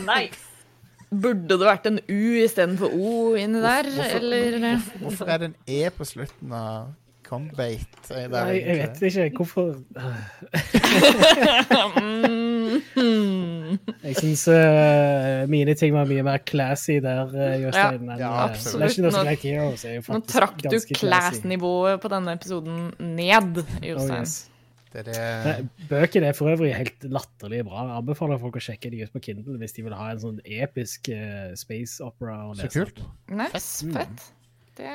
[0.05, 0.41] Nice.
[1.15, 5.45] Burde det vært en U istedenfor O inni der, Hvorfor- eller Hvorfor, hvorfor er det
[5.51, 6.87] en E på slutten av
[7.25, 8.13] Combate.
[8.13, 9.75] er det Nei, jeg vet ikke hvorfor.
[14.05, 14.43] Jeg syns
[15.49, 18.03] mine ting var mye mer classy der, uh, Jostein.
[18.09, 18.97] enn, Ja, eh, absolutt.
[19.01, 19.11] Nå-
[19.89, 23.63] er Nå trakk du class-nivået på denne episoden ned,
[24.13, 24.33] Oh, yes.
[24.95, 27.79] Det er det Bøkene er for øvrig helt latterlig bra.
[27.89, 30.37] Jeg anbefaler folk å sjekke de ut på Kindle hvis de vil ha en sånn
[30.45, 32.37] episk uh, space opera.
[32.55, 33.01] Så kult.
[33.29, 33.93] Nice, Mm.
[33.97, 34.19] fett.
[34.77, 34.85] Det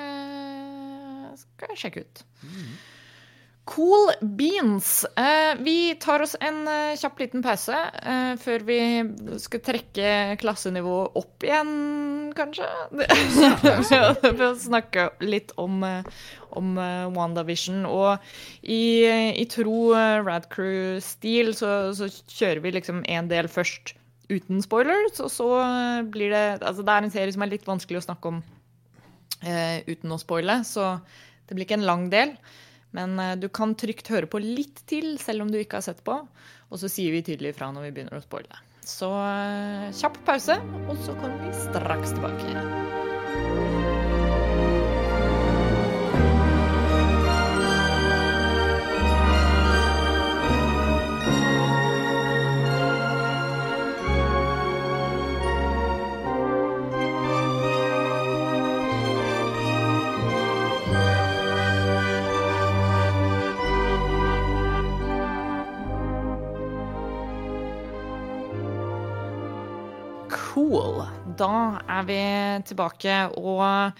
[1.38, 2.24] skal jeg sjekke ut.
[3.70, 5.04] Cool beans.
[5.16, 8.78] Eh, vi tar oss en eh, kjapp liten pause eh, før vi
[9.38, 11.70] skal trekke klassenivået opp igjen,
[12.34, 12.66] kanskje?
[12.96, 15.84] Ved å snakke litt om,
[16.56, 16.74] om
[17.14, 17.84] WandaVision.
[17.86, 18.18] Og
[18.64, 19.06] i,
[19.38, 19.92] i tro
[20.26, 23.94] Radcrew-stil så, så kjører vi liksom en del først
[24.30, 25.46] uten spoilers, og så
[26.10, 28.42] blir det Altså, det er en serie som er litt vanskelig å snakke om
[29.42, 30.96] eh, uten å spoile, så
[31.46, 32.34] det blir ikke en lang del.
[32.96, 36.02] Men eh, du kan trygt høre på litt til, selv om du ikke har sett
[36.06, 36.18] på.
[36.70, 38.62] Og så sier vi tydelig ifra når vi begynner å spoile.
[38.86, 43.19] Så eh, kjapp pause, og så kommer vi straks tilbake.
[70.70, 71.00] Cool.
[71.34, 72.16] Da er vi
[72.68, 73.90] tilbake, og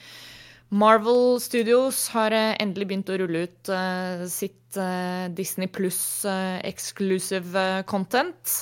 [0.71, 6.23] Marvel Studios har endelig begynt å rulle ut eh, sitt eh, Disney pluss
[6.63, 8.55] exclusive eh, content.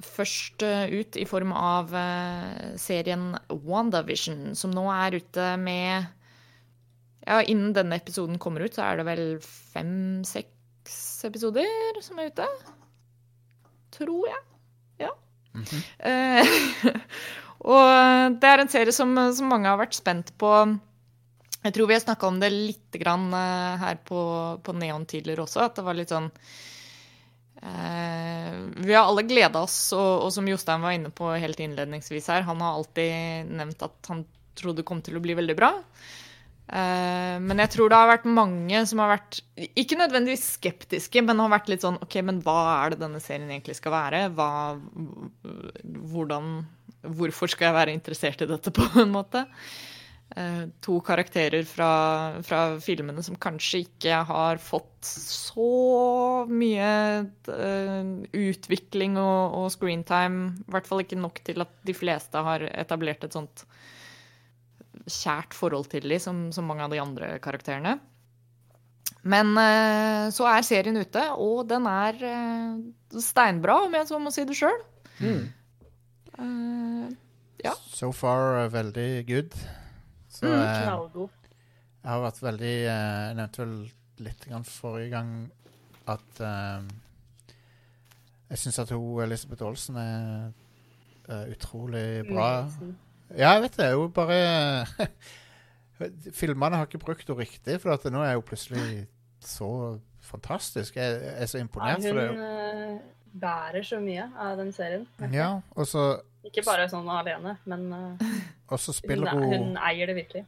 [0.00, 1.92] Først ut i form av
[2.80, 6.06] serien WandaVision, som nå er ute med
[7.26, 12.46] Ja, innen denne episoden kommer ut, så er det vel fem-seks episoder som er ute?
[13.98, 14.47] Tror jeg.
[15.98, 16.58] Eh,
[17.74, 20.52] og det er en serie som, som mange har vært spent på.
[21.64, 24.20] Jeg tror vi har snakka om det litt grann eh, her på,
[24.62, 26.28] på Neon tidligere også, at det var litt sånn
[27.62, 28.54] eh,
[28.86, 32.46] Vi har alle gleda oss, og, og som Jostein var inne på helt innledningsvis her,
[32.46, 34.24] han har alltid nevnt at han
[34.58, 35.72] trodde det kom til å bli veldig bra.
[36.68, 41.40] Eh, men jeg tror det har vært mange som har vært ikke nødvendigvis skeptiske, men
[41.40, 44.26] har vært litt sånn OK, men hva er det denne serien egentlig skal være?
[44.36, 44.50] Hva,
[46.12, 46.58] hvordan
[46.98, 49.44] Hvorfor skal jeg være interessert i dette, på en måte?
[50.36, 51.90] Eh, to karakterer fra,
[52.44, 56.90] fra filmene som kanskje ikke har fått så mye
[57.54, 60.50] eh, utvikling og, og screentime.
[60.66, 63.64] I hvert fall ikke nok til at de fleste har etablert et sånt
[65.10, 67.96] kjært forhold til dem som, som mange av de andre karakterene.
[69.28, 74.30] Men eh, så er serien ute, og den er eh, steinbra, om jeg så må
[74.32, 74.78] si det sjøl.
[75.18, 75.48] Mm.
[77.64, 77.72] Ja.
[77.90, 79.54] So far uh, veldig good.
[80.30, 81.28] Så Mm, eh, Knallgod.
[82.04, 83.72] jeg har vært veldig eh, Jeg nevnte vel
[84.22, 85.32] litt grann forrige gang
[86.06, 86.86] at eh,
[88.52, 90.52] jeg syns at hun Elisabeth Olsen er
[91.28, 92.46] eh, utrolig bra.
[92.68, 92.94] Amazing.
[93.36, 93.90] Ja, jeg vet det.
[93.92, 94.86] Jo, bare
[96.38, 99.06] Filmene har ikke brukt henne riktig, for at nå er hun plutselig
[99.44, 100.96] så fantastisk.
[100.96, 102.98] Jeg jeg er så imponert for hun eh,
[103.38, 105.06] bærer så mye av den serien.
[105.34, 106.04] Ja, og så,
[106.46, 107.88] Ikke bare sånn alene, men
[108.70, 110.44] så hun, spiller hun hun eier det virkelig.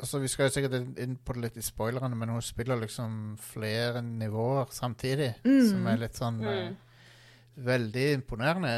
[0.00, 3.36] altså Vi skal jo sikkert inn- på det litt i spoilerne, men hun spiller liksom
[3.40, 5.34] flere nivåer samtidig.
[5.44, 5.62] Mm.
[5.70, 6.74] Som er litt sånn Mm.
[7.56, 8.72] Veldig imponerende.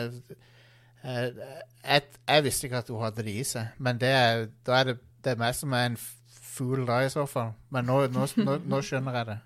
[1.04, 1.28] Eh,
[1.84, 4.84] Jeg, jeg visste ikke at hun hadde det i seg, men det er, da er
[4.90, 7.52] det, det er meg som er en fool da, i så fall.
[7.70, 9.38] Men nå, nå, nå, nå skjønner jeg det.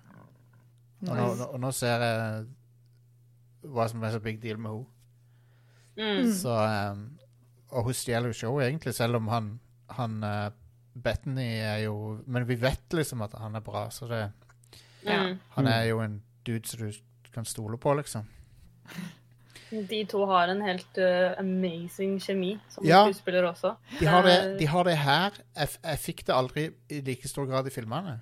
[1.03, 2.45] Og nå, nå, og nå ser jeg
[3.73, 4.89] hva som er så big deal med henne.
[6.23, 6.31] Mm.
[6.33, 7.03] Så, um,
[7.69, 9.49] og hun stjeler jo showet, egentlig, selv om han,
[9.93, 10.49] han uh,
[10.93, 14.23] Bethany er jo Men vi vet liksom at han er bra, så det,
[15.05, 15.19] Ja.
[15.29, 15.39] Mm.
[15.57, 18.25] han er jo en dude som du kan stole på, liksom.
[19.89, 23.03] De to har en helt uh, amazing kjemi som Ja.
[23.07, 23.75] skuespiller også.
[23.99, 25.31] De har det, de har det her.
[25.57, 28.19] Jeg, jeg fikk det aldri i like stor grad i filmene.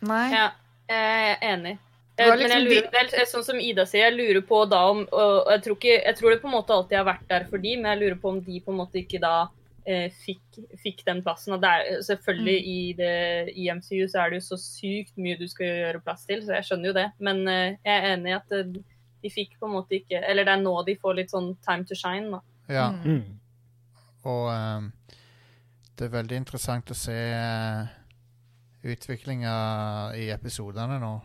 [0.00, 0.24] Nei.
[0.32, 0.46] Ja,
[0.88, 1.74] jeg er enig.
[1.74, 1.84] Jeg,
[2.18, 4.80] Eh, Men liksom jeg lurer, det er sånn som Ida sier, jeg lurer på da
[4.90, 7.44] om og jeg tror, ikke, jeg tror det på en måte alltid har vært der
[7.46, 9.34] for de, men jeg lurer på om de på en måte ikke da
[9.86, 11.54] eh, fikk, fikk den plassen.
[11.54, 12.72] Og det er, selvfølgelig Mm.
[12.74, 16.26] i, det, i MCU så er det jo så sykt mye du skal gjøre plass
[16.26, 17.06] til, så jeg skjønner jo det.
[17.20, 18.82] Men eh, jeg er enig i at eh,
[19.22, 21.84] de fikk på en måte ikke Eller det er nå de får litt sånn time
[21.84, 22.40] to shine, da.
[22.68, 23.38] Ja, Mm.
[28.84, 31.20] utviklinga i episodene nå.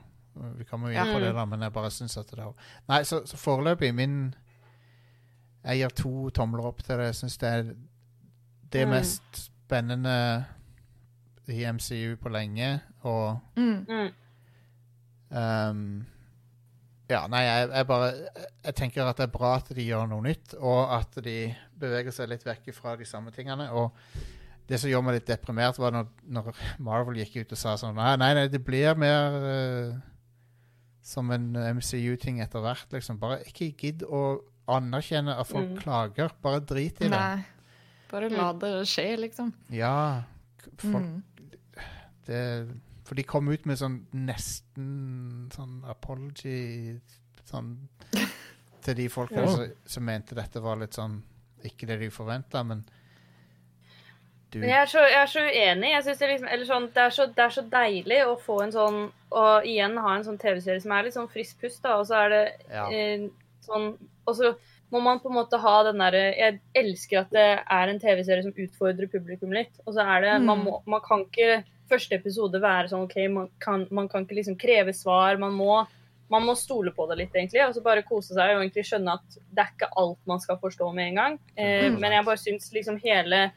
[0.57, 1.25] Vi kommer jo inn på Ja.
[1.27, 2.53] det, da, men jeg bare syns at det er
[2.89, 4.35] Nei, så, så foreløpig min
[5.65, 7.05] Jeg gir to tomler opp til det.
[7.05, 7.63] Jeg syns det er
[8.71, 8.89] det Mm.
[8.91, 10.45] mest spennende
[11.47, 13.85] i MCU på lenge, og Mm.
[15.31, 16.05] Mm.
[17.13, 18.07] Ja, nei, jeg, jeg bare
[18.65, 21.35] Jeg tenker at det er bra at de gjør noe nytt, og at de
[21.79, 23.67] beveger seg litt vekk fra de samme tingene.
[23.75, 23.91] Og
[24.69, 27.97] det som gjorde meg litt deprimert, var når, når Marvel gikk ut og sa sånn
[27.99, 29.97] Nei, nei, nei det blir mer uh,
[31.03, 33.17] som en MCU-ting etter hvert, liksom.
[33.19, 34.39] Bare ikke gidd å
[34.71, 35.79] anerkjenne at folk Mm.
[35.83, 36.31] klager.
[36.41, 37.11] Bare drit i det.
[37.11, 37.43] Nei.
[38.13, 39.51] Bare la det skje, liksom.
[39.75, 40.23] Ja.
[40.79, 41.23] Folk Mm.
[42.25, 42.41] det,
[43.03, 46.99] For de kom ut med sånn nesten sånn apology
[47.49, 47.73] sånn
[48.83, 49.47] til de folka Ja.
[49.47, 51.21] som, som mente dette var litt sånn
[51.63, 52.83] ikke det de forventa, men
[54.51, 55.89] du Men jeg er så, jeg er så uenig.
[55.93, 58.57] Jeg synes det, liksom, eller sånn, det, er så, det er så deilig å få
[58.63, 58.99] en sånn
[59.33, 61.95] Og igjen ha en sånn TV-serie som er litt sånn frisk pust, da.
[61.97, 62.83] Og så er det Ja.
[62.91, 63.27] eh,
[63.65, 64.53] sånn Og så
[64.93, 68.43] må man på en måte ha den derre Jeg elsker at det er en TV-serie
[68.45, 69.73] som utfordrer publikum litt.
[69.87, 70.65] Og så er det man, Mm.
[70.69, 74.55] må, man kan ikke første episode være sånn OK, man kan, man kan ikke liksom
[74.59, 75.37] kreve svar.
[75.41, 75.81] Man må,
[76.31, 77.61] man må stole på det litt, egentlig.
[77.67, 80.57] Og så bare kose seg og egentlig skjønne at det er ikke alt man skal
[80.61, 81.39] forstå med en gang.
[81.57, 81.99] Eh, Mm.
[81.99, 83.51] men jeg bare syns liksom hele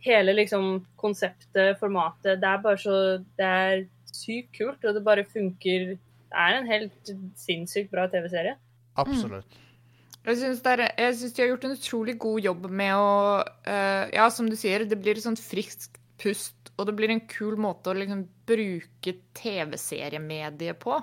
[0.00, 2.98] hele liksom konseptet, formatet, det er bare så
[3.36, 5.96] Det er sykt kult, og det bare funker.
[5.98, 8.54] Det er en helt sinnssykt bra TV-serie.
[8.96, 9.44] Absolutt.
[10.26, 14.48] Er- jeg syns de har gjort en utrolig god jobb med å uh, Ja, som
[14.48, 17.96] du sier, det blir et sånt friskt pust, og det blir en kul måte å
[17.98, 21.00] liksom bruke TV-seriemediet på.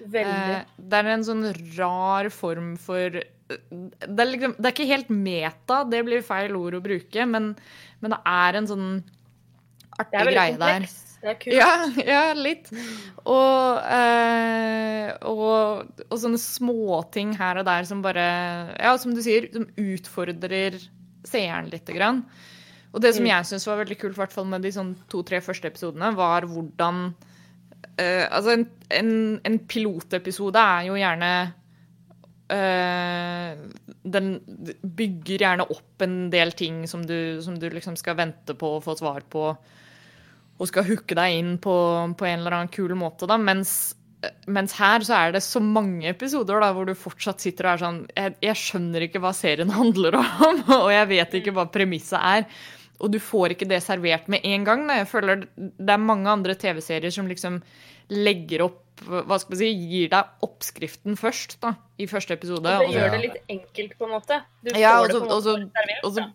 [0.00, 0.54] Veldig.
[0.56, 1.44] Eh, det er en sånn
[1.76, 6.76] rar form for det er, liksom, det er ikke helt meta, det blir feil ord
[6.78, 7.52] å bruke, men,
[7.98, 10.86] men det er en sånn det artig greie der.
[11.20, 11.56] Det er kult.
[11.56, 11.72] Ja,
[12.14, 12.70] ja litt.
[13.26, 18.24] Og, eh, og, og sånne småting her og der som bare
[18.78, 20.78] Ja, som du sier, som utfordrer
[21.28, 22.24] seeren lite grann.
[22.90, 23.30] Og det som Mm.
[23.30, 26.42] jeg syns var veldig kult, i hvert fall med de sånn to-tre første episodene, var
[26.50, 27.14] hvordan
[28.00, 29.12] uh, Altså, en, en,
[29.46, 31.30] en pilotepisode er jo gjerne
[32.50, 33.52] uh,
[34.02, 34.32] Den
[34.82, 38.82] bygger gjerne opp en del ting som du, som du liksom skal vente på å
[38.84, 39.52] få svar på
[40.60, 41.72] og skal hooke deg inn på,
[42.20, 43.38] på en eller annen kul måte, da.
[43.40, 43.94] Mens,
[44.44, 47.80] mens her så er det så mange episoder da, hvor du fortsatt sitter og er
[47.80, 52.20] sånn jeg, jeg skjønner ikke hva serien handler om, og jeg vet ikke hva premisset
[52.20, 52.44] er.
[53.00, 54.86] Og du får ikke det servert med en gang.
[54.88, 55.00] Da.
[55.00, 57.60] Jeg føler Det er mange andre TV-serier som liksom
[58.10, 62.68] legger opp hva skal man si, Gir deg oppskriften først, da, i første episode.
[62.68, 64.40] Og det gjør det litt enkelt, på en måte.
[64.60, 66.26] Du Ja, får og det på en måte også, servert, Også.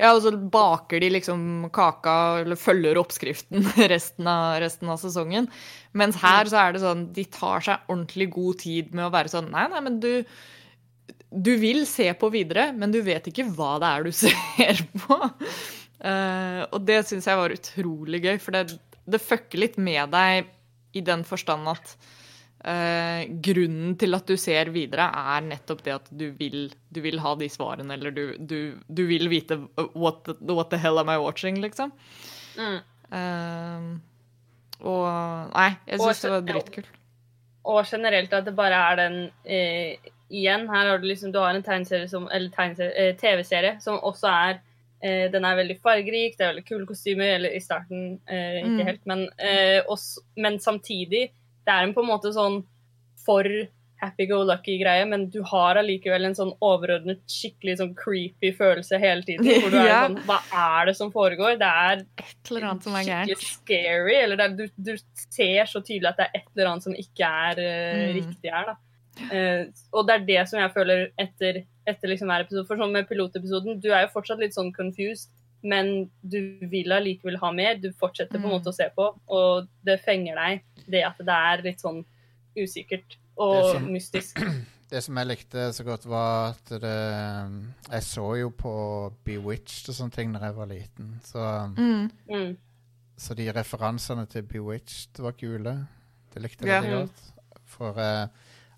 [0.00, 1.42] Ja, og så baker de liksom
[1.76, 5.50] kaka, eller følger oppskriften resten av, resten av sesongen.
[5.92, 9.28] Mens her så er det sånn, de tar seg ordentlig god tid med å være
[9.34, 10.24] sånn Nei, nei, men du
[11.30, 15.20] Du vil se på videre, men du vet ikke hva det er du ser på.
[16.00, 18.78] Eh, og det syns jeg var utrolig gøy, for det,
[19.10, 20.48] det fucker litt med deg
[20.96, 21.92] i den forstand at
[22.66, 27.20] uh, grunnen til at du ser videre, er nettopp det at du vil, du vil
[27.22, 28.58] ha de svarene, eller du, du,
[28.88, 29.60] du vil vite
[29.94, 31.92] what the, what the hell am I watching, liksom.
[32.58, 32.80] Mm.
[33.10, 33.90] Uh,
[34.80, 36.96] og Nei, jeg syns det var dritkult.
[37.70, 41.52] Og generelt at det bare er den eh, Igjen, her har du liksom Du har
[41.52, 42.24] en tegneserie som
[43.20, 44.60] TV-serie som også er
[45.02, 48.86] Den er veldig fargerik, det er veldig kule kostymer, eller i starten eh, ikke Mm.
[48.86, 51.30] helt, men, eh, også, men samtidig
[51.66, 52.64] Det er en på en måte sånn
[53.24, 53.44] for
[54.00, 59.44] happy-go-lucky-greie, men du har allikevel en sånn overordnet, skikkelig sånn creepy følelse hele tiden.
[59.62, 60.00] Hvor du er Ja.
[60.08, 60.38] sånn Hva
[60.80, 61.58] er det som foregår?
[61.60, 63.48] Det er Et eller annet som er skikkelig gærent.
[63.60, 64.14] scary.
[64.22, 67.28] Eller er, du, du ser så tydelig at det er et eller annet som ikke
[67.28, 68.14] er uh, Mm.
[68.20, 68.64] riktig her.
[68.66, 68.76] da.
[69.36, 72.66] Eh, og det er det som jeg føler etter, etter liksom hver episode.
[72.66, 75.30] For sånn med pilotepisoden, du er jo fortsatt litt sånn confused,
[75.62, 77.74] men du vil allikevel ha mer.
[77.76, 78.58] Du fortsetter på en Mm.
[78.60, 82.04] måte å se på, og det fenger deg det at det er litt sånn
[82.56, 84.36] usikkert Det er og sånn- mystisk.
[84.90, 86.82] Det som jeg likte så godt, var at det
[87.92, 92.10] Jeg så jo på Bewitched og sånne ting da jeg var liten, så, Mm.
[92.28, 92.56] Mm.
[93.16, 95.86] så de referansene til Bewitched var kule.
[96.34, 96.80] Det likte jeg Ja.
[96.80, 97.20] veldig godt.
[97.66, 98.26] For eh,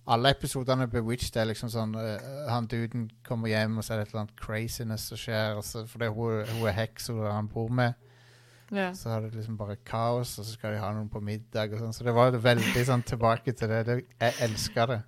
[0.06, 2.16] alle episodene av Bewitched er liksom sånn uh,
[2.50, 5.60] Han duden kommer hjem, og så er det et eller annet craziness som skjer.
[5.66, 7.94] Så, fordi hun, hun er heks og han bor med.
[8.72, 8.94] Yeah.
[8.96, 11.82] Så har det liksom bare kaos, og så skal de ha noen på middag og
[11.82, 11.94] sånn.
[11.94, 13.82] Så det var veldig sånn tilbake til det.
[13.88, 15.02] det jeg elsker det.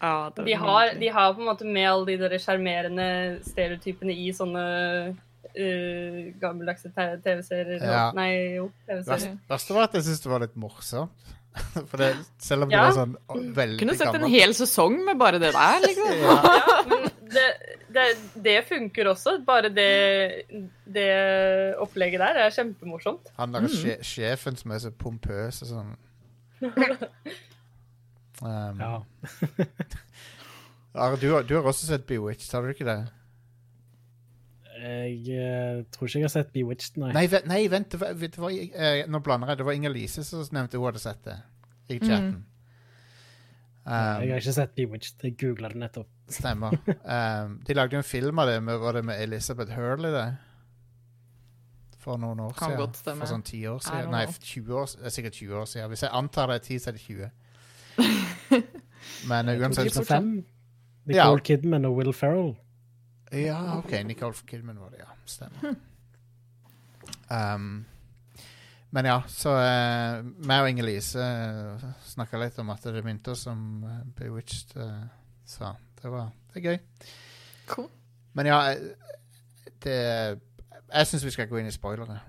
[0.00, 3.06] Ja, det De har, de har på en måte med alle de der sjarmerende
[3.44, 4.64] stereotypene i sånne
[5.14, 7.84] uh, gammeldagse TV-serier.
[7.84, 8.08] Ja.
[8.16, 9.38] Nei, jo, TV-serier.
[9.52, 11.34] verste var at jeg syntes det var litt morsomt.
[11.90, 12.08] For det,
[12.42, 12.84] selv om det Ja.
[12.88, 13.14] var sånn
[13.54, 16.10] veldig Kunne sett en hel sesong med bare det der, liksom.
[16.18, 16.34] Ja.
[16.58, 17.44] Ja, men det,
[17.94, 18.06] det,
[18.42, 19.36] det funker også.
[19.46, 19.88] Bare det,
[20.96, 21.08] det
[21.82, 23.30] opplegget der er kjempemorsomt.
[23.38, 24.02] Han derre mm.
[24.06, 25.94] sjefen som er så pompøs og sånn.
[28.42, 28.96] Um, Ja.
[30.94, 32.96] Are, du, har- du har også sett Bewitched, har du ikke det?
[34.84, 37.12] Jeg eh, tror ikke jeg har sett Bewitched, nei.
[37.16, 39.60] Nei, nei, vent det var, det var, eh, nå blander jeg.
[39.62, 41.38] Det var Inger-Lise som nevnte hun hadde sett det
[41.88, 42.42] i chatten.
[43.84, 45.20] jeg har Um, ikke sett Bewitched.
[45.24, 46.08] Jeg googla det nettopp.
[46.32, 46.72] stemmer.
[47.04, 50.36] Um, de lagde jo en film av det med, var det med Elizabeth Hurley, det?
[52.00, 52.80] For noen år Kan siden.
[52.80, 52.96] godt.
[53.04, 54.10] For sånn 10 år siden.
[54.12, 55.88] Nei, 20 år, det er sikkert 20 år siden.
[55.92, 57.30] Hvis jeg antar det er 10, så er det 20.
[59.30, 60.32] Men uh, uansett 2005.
[61.12, 61.28] Ja.
[61.28, 62.54] Nicole Kidman og Will Ferrell.
[63.34, 63.90] Ja, OK.
[64.06, 65.10] Nicole Kidman var det, ja.
[65.26, 65.74] Stemmer.
[67.28, 67.84] Um,
[68.94, 73.46] men ja, så uh, meg og Inger-Lise uh, snakka litt om at det minte oss
[73.50, 74.76] om uh, Bewitched.
[74.78, 75.02] Uh,
[75.44, 76.78] så det var det er gøy.
[77.66, 77.88] Cool.
[78.34, 78.76] Men ja, eh,
[79.84, 79.96] det
[80.94, 82.20] Jeg syns vi skal gå inn i spoilere.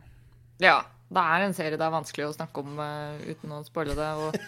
[0.64, 0.82] Ja.
[1.16, 4.08] Det er en serie det er vanskelig å snakke om uh, uten å spoile det.
[4.18, 4.36] Og,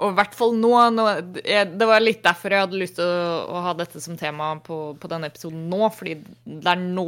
[0.00, 1.06] og i hvert fall nå, nå
[1.44, 4.52] jeg, Det var litt derfor jeg hadde lyst til å, å ha dette som tema
[4.64, 5.84] på, på denne episoden nå.
[5.94, 7.06] Fordi det er nå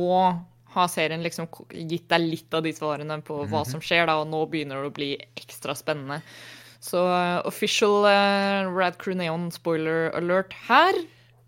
[0.73, 4.31] har serien liksom gitt deg litt av de svarene på hva som skjer, da, og
[4.31, 6.23] nå begynner det å bli ekstra spennende.
[6.83, 10.97] Så uh, official uh, Rad Crew Neon spoiler alert her.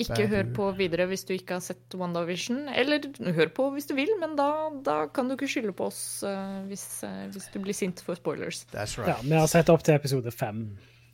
[0.03, 2.65] Ikke hør på videre hvis du ikke har sett WandaVision.
[2.75, 3.05] Eller
[3.37, 4.49] hør på hvis du vil, men da,
[4.83, 8.19] da kan du ikke skylde på oss uh, hvis, uh, hvis du blir sint for
[8.19, 8.65] spoilers.
[8.73, 9.29] That's Ja, right.
[9.29, 10.65] vi har sett opp til episode fem.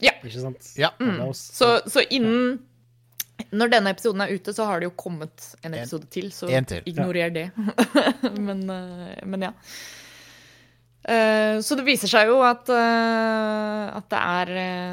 [0.01, 0.15] Ja.
[0.25, 0.73] Ikke sant?
[0.81, 0.95] Ja.
[0.97, 1.21] Er.
[1.37, 2.63] Så, så innen
[3.53, 6.65] Når denne episoden er ute, så har det jo kommet en episode til, så en
[6.69, 6.81] til.
[6.89, 7.47] ignorer det.
[8.49, 9.53] men, uh, men ja.
[11.01, 14.51] Eh, så det viser seg jo at, at det er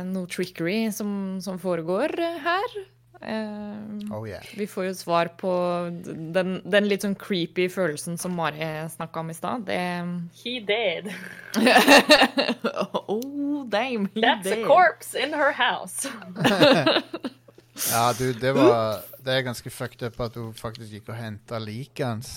[0.08, 1.10] noe trickery som,
[1.44, 2.16] som foregår
[2.46, 2.78] her.
[3.22, 4.43] Eh, Oh yeah.
[4.57, 5.51] vi får jo svar på
[6.34, 8.61] den, den litt sånn creepy følelsen som Mari
[8.93, 9.65] snakka om i stad.
[9.65, 9.80] Det
[10.43, 11.09] He did.
[13.09, 14.09] Oh, damn.
[14.13, 16.07] he That's a corpse in her house.
[17.91, 21.59] Ja, du, det var Det er ganske fucked up at hun faktisk gikk og henta
[21.61, 22.30] liket hans.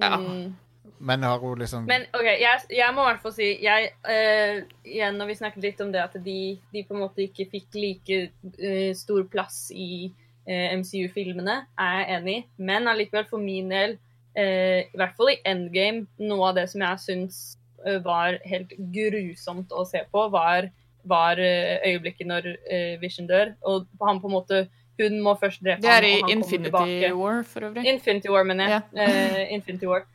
[0.00, 0.16] Ja.
[0.16, 0.54] Mm.
[0.98, 4.60] Men har hun liksom Men OK, jeg, jeg må i hvert fall si jeg, uh,
[4.86, 6.38] Igjen når vi snakket litt om det at de,
[6.72, 8.20] de på en måte ikke fikk like
[8.56, 10.08] uh, stor plass i
[10.48, 12.44] uh, MCU-filmene, er jeg enig i.
[12.70, 13.98] Men allikevel, for min del,
[14.36, 17.38] eh, i hvert fall i Endgame, noe av det som jeg syns
[17.84, 20.70] eh, var helt grusomt å se på, var,
[21.08, 23.54] var eh, øyeblikket når eh, Vision dør.
[23.68, 24.66] Og han på en måte
[24.96, 27.08] Hun må først drepe Det er ham, i og han kommer Infinity.
[27.18, 27.82] War, for øvrig.
[27.90, 28.84] Infinity War, mener jeg.
[28.96, 30.06] Eh, Infinity War.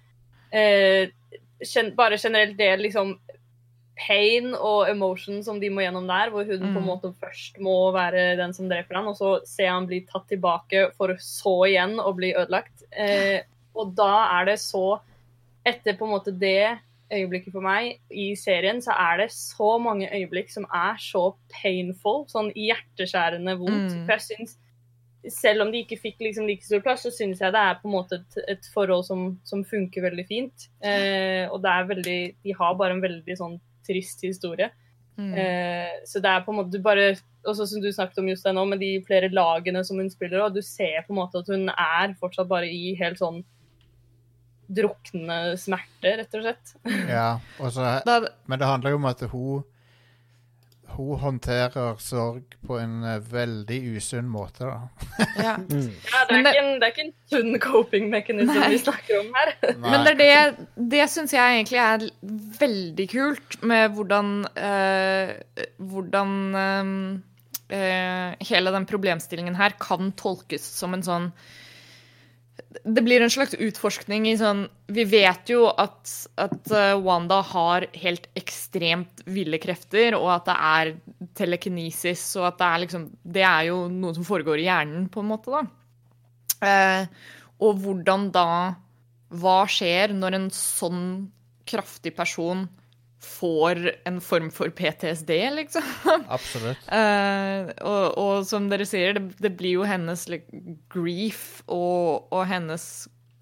[0.51, 1.09] Eh,
[1.95, 3.19] bare generelt det liksom
[4.07, 6.87] pain og emotion som de må gjennom der, hvor hun på en Mm.
[6.87, 10.91] måte først må være den som dreper han, og så ser han bli tatt tilbake
[10.97, 12.83] for så igjen å bli ødelagt.
[12.91, 13.41] Eh,
[13.75, 14.99] og da er det så
[15.63, 16.79] Etter på en måte det
[17.13, 22.25] øyeblikket for meg i serien, så er det så mange øyeblikk som er så painful,
[22.25, 23.93] sånn hjerteskjærende vondt.
[23.93, 24.05] Mm.
[24.07, 24.57] For jeg syns
[25.29, 27.89] selv om de ikke fikk liksom like stor plass, så syns jeg det er på
[27.89, 30.69] en måte et, et forhold som, som funker veldig fint.
[30.81, 34.71] Eh, og det er veldig De har bare en veldig sånn trist historie.
[35.19, 35.33] Mm.
[35.37, 37.09] Eh, så det er på en måte du bare
[37.43, 40.55] Også som du snakket om Jostein nå, med de flere lagene som hun spiller, og
[40.55, 43.41] du ser på en måte at hun er fortsatt bare i helt sånn
[44.71, 46.73] druknende smerte, rett og slett.
[47.09, 47.97] Ja, og så,
[48.47, 49.65] men det handler jo om at hun
[50.95, 55.25] Hun håndterer sorg på en uh, veldig usunn måte, da.
[55.37, 55.55] ja.
[55.71, 55.87] Mm.
[56.11, 59.19] Ja, det, er det- ikke en, det er ikke en sunn coping mechanism vi snakker
[59.21, 59.51] om her.
[59.85, 62.05] Men det det Det syns jeg egentlig er
[62.59, 65.31] veldig kult med hvordan uh,
[65.91, 66.35] Hvordan
[66.65, 66.91] eh,
[67.71, 71.31] uh, hele den problemstillingen her kan tolkes som en sånn
[72.83, 77.87] det blir en slags utforskning i sånn Vi vet jo at, at eh, Wanda har
[77.99, 80.93] helt ekstremt ville krefter, og at det er
[81.37, 83.05] telekinesis, og at det er liksom
[83.37, 85.63] Det er jo noe som foregår i hjernen, på en måte, da.
[86.61, 87.05] Eh,
[87.61, 88.47] og hvordan da
[89.41, 91.03] Hva skjer når en sånn
[91.67, 92.65] kraftig person
[93.21, 95.83] får en form for PTSD, liksom?
[96.27, 96.87] Absolutt.
[96.89, 102.45] uh, og, og som dere sier, det, det blir jo hennes like, grief og, og
[102.49, 102.85] hennes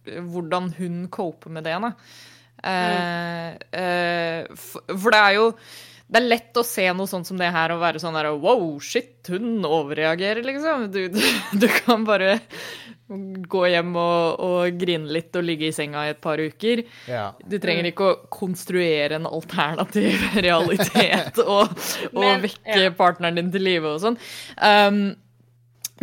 [0.09, 1.89] Hvordan hun coper med det, da.
[2.63, 3.57] Uh, mm.
[3.75, 5.43] uh, for, for det er jo
[6.09, 8.79] det er lett å se noe sånt som det her og være sånn der Wow,
[8.81, 10.87] shit, hun overreagerer, liksom.
[10.93, 11.21] Du, du,
[11.61, 12.39] du kan bare
[13.49, 16.83] gå hjem og, og grine litt og ligge i senga i et par uker.
[17.09, 17.29] Ja.
[17.41, 21.73] Du trenger ikke å konstruere en alternativ realitet og,
[22.11, 22.93] og Men, vekke ja.
[22.97, 24.19] partneren din til live og sånn.
[24.57, 25.01] Um,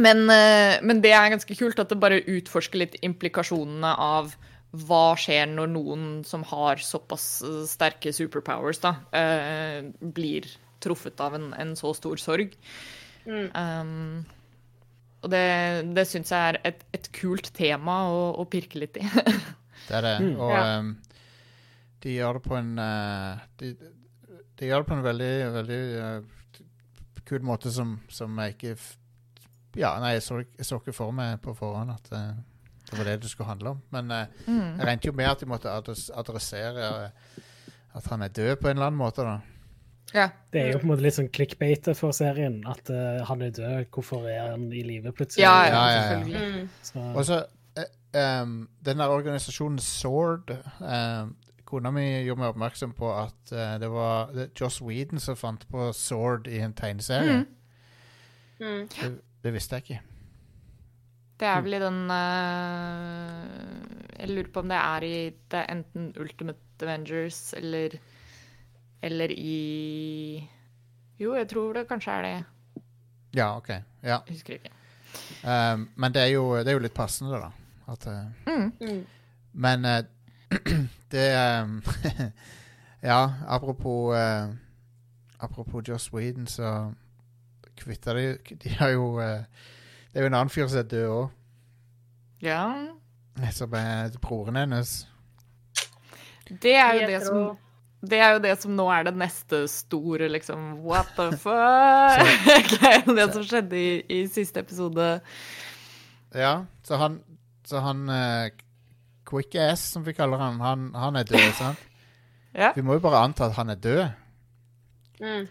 [0.03, 4.35] men, eh, men det er ganske kult at det bare utforsker litt implikasjonene av
[4.85, 10.49] hva skjer når noen som har såpass eh, sterke superpowers, da, eh, blir
[10.83, 12.55] truffet av en, en så stor sorg.
[13.27, 13.47] Mm.
[13.57, 14.24] Um,
[15.24, 15.43] og det,
[15.97, 19.07] det syns jeg er et, et kult tema å, å pirke litt i.
[19.87, 20.14] Det er det.
[20.22, 20.33] Mm.
[20.43, 20.62] Og Ja.
[20.81, 20.95] um,
[22.03, 23.68] de gjør det på en uh, de,
[24.59, 26.62] de gjør det på en veldig, veldig uh,
[27.27, 28.85] kul måte som, som jeg ikke f
[29.77, 32.37] Ja, nei, jeg så, jeg så ikke for meg på forhånd at eh,
[32.91, 33.82] det var det det skulle handle om.
[33.91, 34.78] Men eh, Mm.
[34.78, 35.70] jeg regnet jo med at de måtte
[36.14, 37.43] adressere eh,
[37.97, 39.41] at han er død på en eller annen måte, da.
[40.14, 40.28] Ja.
[40.53, 42.61] Det er jo på en måte litt sånn clickbait for serien.
[42.68, 45.43] At uh, han er død, hvorfor er han i live plutselig?
[45.43, 46.43] Ja, Ja, ja, ja.
[46.95, 47.16] Mm.
[47.16, 47.41] Og så
[47.78, 51.26] uh, um, den der organisasjonen Sword uh,
[51.66, 53.51] Kona mi gjorde meg oppmerksom på at
[53.82, 57.41] det var det, Joss Whedon som fant på Sword i en tegneserie.
[57.41, 57.47] Mm.
[58.61, 58.89] Mm.
[58.89, 59.11] Det,
[59.43, 60.01] det visste jeg ikke.
[61.41, 65.16] Det er vel i den eh, Jeg lurer på om det er i
[65.53, 67.99] det er enten Ultimate Avengers eller
[69.03, 70.49] Eller i
[71.18, 72.45] Jo, jeg tror det kanskje er det.
[73.37, 73.68] Ja, OK.
[74.03, 74.18] Ja.
[74.26, 74.70] Jeg husker ikke.
[75.45, 77.49] Um, men det er, jo, det er jo litt passende, da.
[77.89, 78.72] At, eh, Mm.
[78.80, 79.07] Mm.
[79.53, 80.03] men uh,
[81.12, 81.26] det
[81.62, 81.82] um,
[83.03, 84.49] Ja, apropos uh,
[85.41, 86.93] Apropos Joss Whedon, så
[87.76, 89.43] kvitta de De har jo eh,
[90.17, 91.33] Det er jo en annen fyr som er død òg.
[92.41, 92.61] Ja.
[93.53, 94.93] Som er broren hennes.
[96.49, 97.43] Det er jo det som
[98.01, 102.73] det er jo det som nå er det neste store, liksom What the fuck?
[103.19, 105.19] Det som skjedde i, i siste episode.
[106.33, 106.55] Ja,
[106.85, 107.19] så han,
[107.69, 108.49] så han uh,
[109.29, 111.85] Quick Ass, som vi kaller han, han, han er død, sant?
[112.57, 112.73] Ja.
[112.73, 114.07] Vi må jo bare anta at han er død.
[115.21, 115.45] Mm.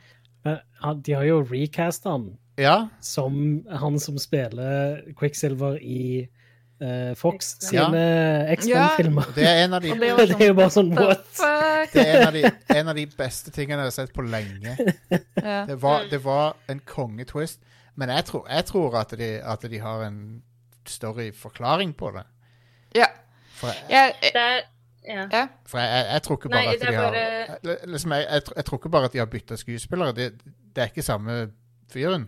[0.45, 2.25] men de har jo recasta han
[2.57, 6.27] Ja, som han som spiller Quicksilver i
[6.81, 7.75] uh, Fox X-Men.
[7.75, 7.85] Ja.
[7.85, 9.31] sine X-Men-filmer.
[9.35, 11.25] det er en av de, det er jo bare sånn, what
[11.93, 12.43] det er en av de,
[12.75, 14.77] en av de beste tingene jeg har sett på lenge.
[15.45, 15.65] Ja.
[15.69, 17.59] Det var, det var en kongetwist.
[17.95, 20.17] Men jeg tror, jeg tror at, de, at de har en
[20.87, 22.25] større forklaring på det.
[22.95, 23.11] ja.
[23.55, 24.57] For jeg, Jeg, Det er
[25.07, 25.27] ja.
[25.31, 25.47] ja.
[25.65, 27.21] for jeg, jeg, jeg tror ikke bare Nei, at de bare...
[27.47, 30.15] har liksom, jeg, jeg, jeg tror ikke bare at de har bytta skuespillere.
[30.17, 30.31] Det,
[30.75, 31.51] det er ikke samme
[31.93, 32.25] fyren.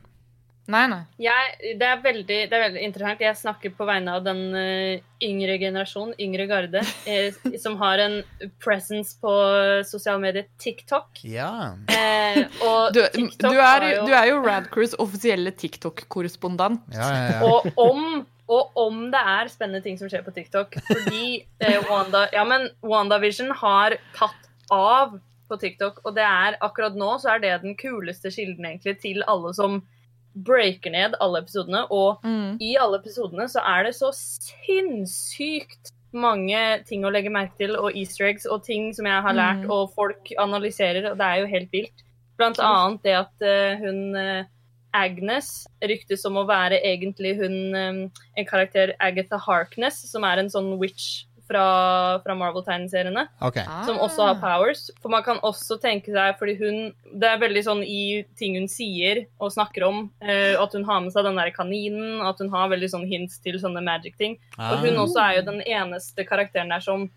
[0.68, 1.00] Nei, nei.
[1.24, 3.22] Jeg, det, er veldig, det er veldig interessant.
[3.24, 8.18] Jeg snakker på vegne av den uh, yngre generasjon, yngre garde, eh, som har en
[8.64, 9.32] presence på
[9.88, 11.22] sosiale medier, TikTok.
[11.24, 11.72] Ja.
[11.88, 16.84] Eh, og Du, TikTok du, er, har jo- du er jo Radcrews offisielle TikTok-korrespondent.
[16.92, 17.48] Ja, ja, ja.
[17.48, 20.76] Og om, og om det er spennende ting som skjer på TikTok.
[20.92, 25.16] Fordi eh, Wanda, ja, men WandaVision har tatt av
[25.48, 29.24] på TikTok, og det er akkurat nå så er det den kuleste kilden egentlig til
[29.32, 29.80] alle som
[30.44, 31.86] breaker ned alle episodene.
[31.92, 32.58] Og Mm.
[32.62, 37.96] i alle episodene så er det så sinnssykt mange ting å legge merke til, og
[37.96, 39.72] easter eggs og ting som jeg har lært, Mm.
[39.72, 42.04] og folk analyserer, og det er jo helt vilt.
[42.38, 44.44] Blant annet det at uh, hun eh,
[44.94, 50.50] Agnes ryktes som å være egentlig hun um, en karakter Agatha Harkness, som er en
[50.50, 53.58] sånn witch fra, fra Marvel-tegneseriene OK.
[53.88, 54.86] som også har powers.
[55.02, 56.80] For man kan også tenke seg, fordi hun
[57.18, 61.00] Det er veldig sånn i ting hun sier og snakker om, eh, at hun har
[61.02, 64.38] med seg den der kaninen, at hun har veldig sånn hints til sånne magic-ting.
[64.60, 65.04] Og hun Ah.
[65.06, 67.10] også er jo den eneste karakteren der som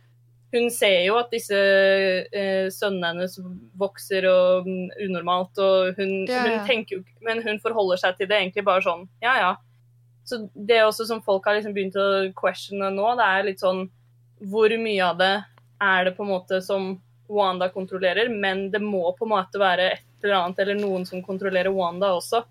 [0.53, 3.37] Hun ser jo at disse eh, sønnene hennes
[3.79, 6.59] vokser og um, unormalt, og hun, Ja, ja.
[6.59, 9.53] hun tenker jo ikke Men hun forholder seg til det egentlig bare sånn, ja ja.
[10.27, 13.63] Så det er også som folk har liksom begynt å questione nå, det er litt
[13.63, 13.89] sånn
[14.41, 15.33] Hvor mye av det
[15.83, 16.95] er det på en måte som
[17.31, 21.23] Wanda kontrollerer, men det må på en måte være et eller annet eller noen som
[21.23, 22.43] kontrollerer Wanda også.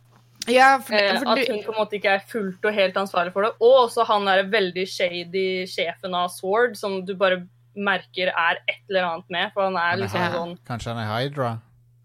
[0.47, 3.33] Ja, for, Eh, for at hun på en måte ikke er fullt og helt ansvarlig
[3.33, 3.51] for det.
[3.59, 7.43] Og også han er veldig shady sjefen av Sword, som du bare
[7.75, 10.31] merker er et eller annet med, for han er Han er liksom Ja.
[10.33, 11.51] sånn Kanskje han er Hydra.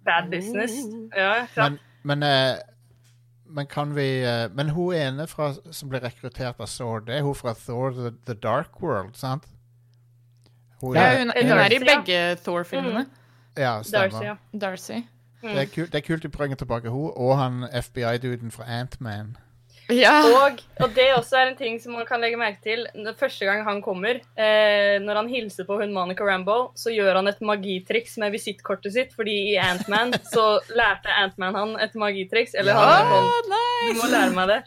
[0.04, 0.74] bad business.
[1.16, 1.46] Ja.
[1.56, 2.58] Men, men, eh,
[3.46, 7.22] men kan vi eh, Men hun ene fra, som ble rekruttert av Sword, det er
[7.22, 9.44] hun fra Thor The, The Dark World, sant?
[10.80, 13.06] Hun ja, er, hun, hun er i begge Thor-filmene.
[13.56, 14.10] ja, stemmer.
[14.10, 14.36] Darcy, ja.
[14.66, 15.00] Darcy.
[15.44, 19.34] Det er, kult, det er kult de bringer tilbake hun og han FBI-duden fra Ant-Man.
[19.92, 20.22] Ja.
[20.24, 22.86] Og, og det også er en ting som man kan legge merke til.
[23.20, 27.28] Første gang han kommer, eh, når han hilser på hun Monica Rambo, så gjør han
[27.28, 32.56] et magitriks med visittkortet sitt, fordi i Ant-Man så lærte Ant-Man han et magitriks.
[32.56, 33.64] Eller han han sånn Å!
[33.84, 34.62] Du må lære meg det.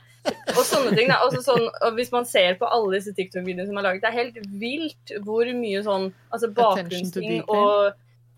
[0.53, 1.09] Og sånne ting.
[1.11, 1.19] Da.
[1.25, 4.19] Også sånn, og hvis man ser på alle disse TikTok-videoene som er laget, det er
[4.19, 7.91] helt vilt hvor mye sånn altså bakgrunnsting og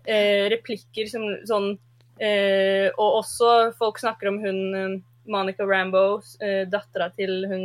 [0.04, 1.70] eh, replikker som sånn
[2.20, 4.98] eh, Og også folk snakker om hun eh,
[5.30, 7.64] Monica Rambo, eh, dattera til hun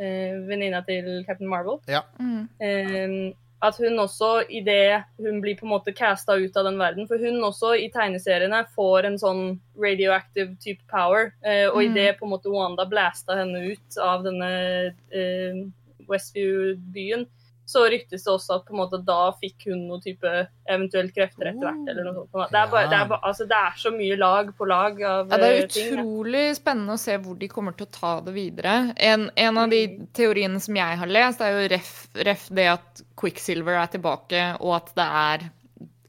[0.00, 1.78] eh, venninna til Captain Marvel.
[2.18, 3.34] Mm.
[3.62, 7.16] At hun også, idet hun blir på en måte casta ut av den verden For
[7.18, 11.32] hun også i tegneseriene får en sånn radioactive type power.
[11.44, 11.90] Eh, og Mm.
[11.96, 15.64] idet på en måte Wanda blasta henne ut av denne eh,
[16.08, 17.26] Westview-byen,
[17.66, 20.28] så ryktes det også at på en måte da fikk hun noe type
[20.68, 21.86] eventuelt krefter etter hvert.
[21.88, 22.50] eller noe sånt.
[22.52, 25.32] Det er, bare, det, er, bare- altså, det er så mye lag på lag av
[25.32, 26.58] Ja, det er utrolig ting.
[26.60, 28.74] spennende å se hvor de kommer til å ta det videre.
[28.96, 29.80] En, en av de
[30.12, 31.92] teoriene som jeg har lest, er jo ref,
[32.28, 35.46] ref det at Quicksilver er tilbake, og at det er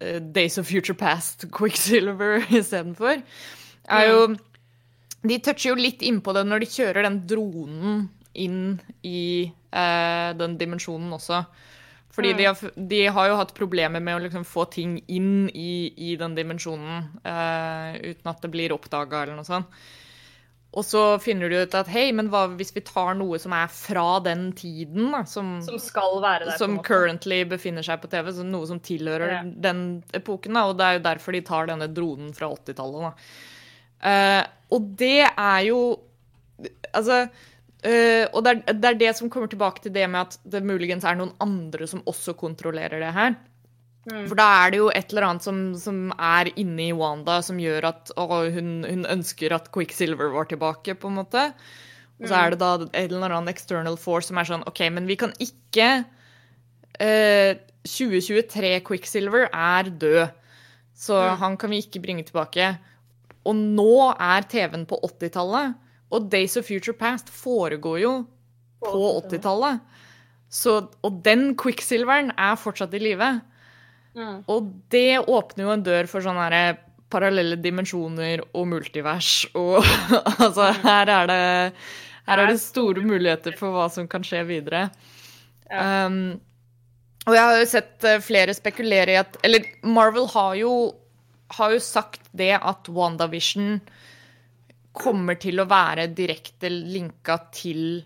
[0.01, 3.23] eh, Days of Future Past Quicksilver istedenfor.
[3.87, 4.27] Er jo
[5.25, 8.03] De toucher jo litt innpå det når de kjører den dronen
[8.35, 11.45] inn i eh, den dimensjonen også.
[12.15, 12.37] Fordi Mm.
[12.37, 16.15] de, har, de har jo hatt problemer med å liksom få ting inn i, i
[16.15, 19.67] den dimensjonen eh, uten at det blir oppdaga eller noe sånt.
[20.75, 23.67] Og så finner du ut at hei, men hva hvis vi tar noe som er
[23.71, 26.57] fra den tiden, da, som, Som skal være der.
[26.59, 29.41] som currently befinner seg på TV, så noe som tilhører Ja.
[29.45, 30.53] den epoken.
[30.55, 33.07] Da, og det er jo derfor de tar denne dronen fra 80-tallet.
[33.07, 33.13] da.
[34.11, 34.43] Eh,
[34.75, 35.79] og det er jo
[36.95, 37.25] Altså
[37.83, 40.63] eh, Og det er, det er det som kommer tilbake til det med at det
[40.63, 43.35] muligens er noen andre som også kontrollerer det her.
[44.05, 44.27] Mm.
[44.29, 47.89] For da er det jo et eller annet som, som er inni Wanda som gjør
[47.89, 51.47] at å, hun, hun ønsker at Quicksilver var tilbake, på en måte.
[52.21, 55.09] Og så er det da en eller annen external force som er sånn OK, men
[55.09, 55.87] vi kan ikke
[57.01, 57.51] uh,
[57.85, 60.29] 2023 Quicksilver er død,
[60.95, 62.69] så han kan vi ikke bringe tilbake.
[63.45, 65.75] Og nå er TV-en på 80-tallet,
[66.13, 68.13] og Days of Future Past foregår jo
[68.85, 69.81] på 80-tallet.
[71.03, 73.31] Og den Quicksilveren er fortsatt i live.
[74.15, 74.43] Mm.
[74.47, 76.77] Og det åpner jo en dør for sånne her
[77.11, 79.45] parallelle dimensjoner og multivers.
[79.57, 79.79] Og
[80.43, 81.43] altså, her er det
[82.25, 84.87] her er det store muligheter for hva som kan skje videre.
[85.69, 86.39] Um,
[87.25, 90.71] og jeg har jo sett eh, flere spekulere i at Eller Marvel har jo,
[91.57, 93.79] har jo sagt det at WandaVision
[94.95, 97.99] kommer til å være direkte linka til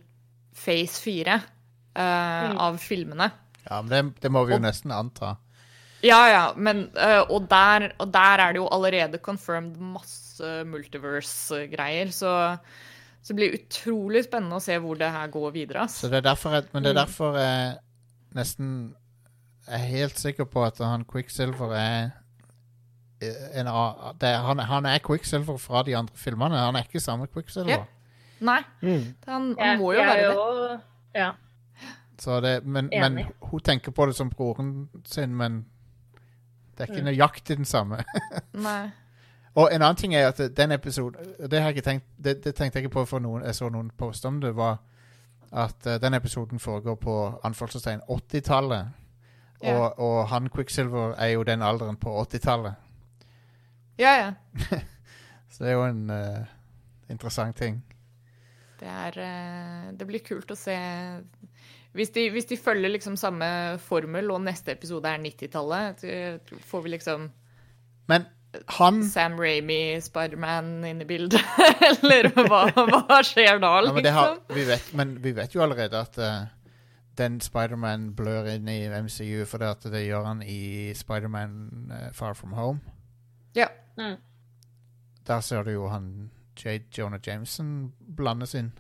[0.60, 3.30] Phase 4 eh, av filmene.
[3.66, 5.38] Ja, men det, det må vi jo Og- nesten anta.
[6.00, 12.14] Ja, ja, men uh, og, der, og der er det jo allerede confirmed masse multiverse-greier,
[12.16, 12.32] så,
[13.20, 15.90] så det blir utrolig spennende å se hvor det her går videre.
[15.92, 17.74] Så det er derfor jeg, men det er derfor jeg
[18.38, 18.72] nesten
[19.68, 22.10] er helt sikker på at han Quicksilver er
[23.22, 23.66] en
[24.22, 26.56] det, han, han er Quicksilver fra de andre filmene.
[26.58, 27.70] Han er ikke samme Quicksilver.
[27.70, 27.84] Ja.
[28.42, 29.16] Nei, Mm.
[29.28, 30.36] han, han må jo være det.
[30.36, 30.80] jo-
[31.16, 31.32] Ja.
[32.20, 35.66] Så det, men, men hun tenker på det som broren sin, men
[36.78, 38.04] det er ikke nøyaktig den samme.
[38.54, 38.90] Nei.
[39.56, 42.56] Og en annen ting er at den episoden Det, har jeg ikke tenkt, det, det
[42.56, 44.78] tenkte jeg ikke på for noen Jeg så noen poste om det, var
[45.52, 48.88] at uh, den episoden foregår på anførselstegn 80-tallet.
[49.64, 49.74] Ja.
[49.78, 52.74] Og, og han Quicksilver er jo den alderen på 80-tallet.
[54.00, 54.34] Ja, ja.
[55.52, 56.46] Så det er jo en uh,
[57.12, 57.82] interessant ting.
[58.80, 60.78] Det, er, uh, det blir kult å se
[61.98, 66.84] hvis de, hvis de følger liksom samme formel, og neste episode er 90-tallet, så får
[66.86, 67.32] vi liksom
[68.10, 68.28] Men
[68.66, 71.42] han Sam Ramy, Spiderman inn i bildet.
[71.90, 74.56] Eller hva, hva skjer da, ja, men, det har, liksom?
[74.56, 76.48] vi vet, men vi vet jo allerede at uh,
[77.18, 82.08] den Spiderman blør inn i MCU, for det, at det gjør han i Spiderman uh,
[82.14, 82.98] Far From Home.
[84.00, 84.18] Mm.
[85.28, 86.80] Der ser du jo han J.
[86.98, 88.72] Jonah Jameson blandes inn.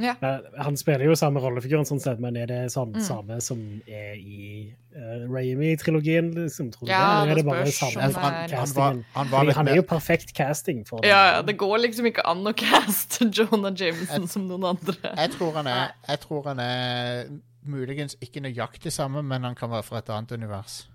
[0.00, 0.14] ja.
[0.22, 3.00] Eh, Han spiller jo samme rollefiguren, sånn sett, men er det sånn Mm.
[3.04, 6.32] samme som er i uh, Raimi-trilogien?
[6.34, 7.30] Liksom, Ja, det?
[7.30, 8.14] Er det det bare spørs samme han,
[8.50, 11.08] han, var, han var han er jo perfekt casting for det.
[11.12, 14.96] Ja, ja, det går liksom ikke an å caste Jonah Jameson som noen andre.
[15.16, 17.28] jeg tror, han er, jeg tror han er
[17.64, 20.88] muligens ikke nøyaktig samme, men han kan være fra et annet univers.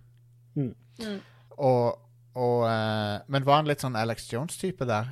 [0.55, 0.75] Mm.
[0.99, 1.19] Mm.
[1.57, 1.95] Og,
[2.35, 5.09] og eh, Men var han litt sånn Alex Jones-type der?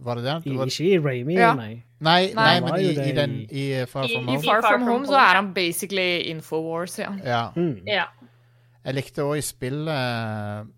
[0.00, 0.34] Var det det?
[0.52, 1.52] I, Var, ikke i Raimi, Ja.
[1.54, 1.82] nei.
[2.00, 2.60] nei, nei, Nei.
[2.60, 4.42] men i, i den i- uh, Far From Home.
[4.42, 7.10] Far Far From Home så er han basically Infowars, ja.
[7.24, 7.42] Ja.
[7.56, 7.82] Mm.
[7.86, 8.04] ja.
[8.84, 10.70] Jeg likte òg i spillet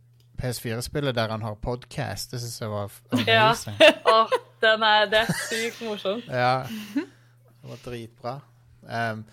[0.43, 2.31] PS4-spillet der han har podcast.
[2.33, 3.77] Det syns jeg var amazing.
[4.13, 4.25] Ja.
[4.63, 6.27] Den er, det er sykt morsomt.
[6.31, 6.63] Ja.
[6.95, 8.35] Det var dritbra.
[8.83, 9.25] Um,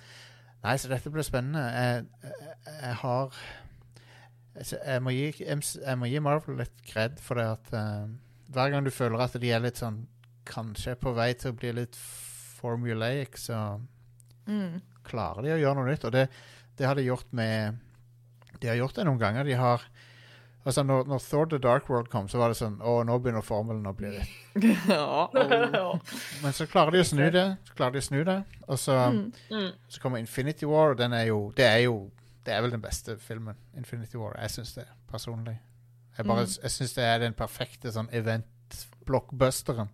[0.63, 1.61] nei, så dette blir spennende.
[1.65, 3.35] Jeg, jeg, jeg har
[4.59, 8.07] jeg må, gi, jeg må gi Marvel litt kred for det at uh,
[8.51, 10.01] hver gang du føler at de er litt sånn
[10.49, 11.95] Kanskje på vei til å bli litt
[12.59, 13.79] formulaic, så
[14.49, 14.79] Mm.
[15.05, 16.05] klarer de å gjøre noe nytt.
[16.05, 16.23] Og det,
[16.79, 17.77] det har de gjort med
[18.59, 19.43] De har gjort det noen ganger.
[19.45, 19.83] De har
[20.65, 23.45] Altså, når, når Thor The Dark World kom, så var det sånn Å, nå begynner
[23.45, 25.29] formelen å bli litt Ja.
[26.43, 27.45] Men så klarer de å snu det.
[27.69, 29.31] Så klarer de å snu det Og så, Mm.
[29.53, 29.69] Mm.
[29.87, 32.09] så kommer Infinity War, og den er jo Det er jo
[32.45, 33.55] Det er vel den beste filmen.
[33.77, 34.35] Infinity War.
[34.41, 35.59] Jeg syns det, personlig.
[36.17, 36.61] Jeg, bare, Mm.
[36.63, 39.89] jeg syns det er den perfekte sånn event-blockbusteren.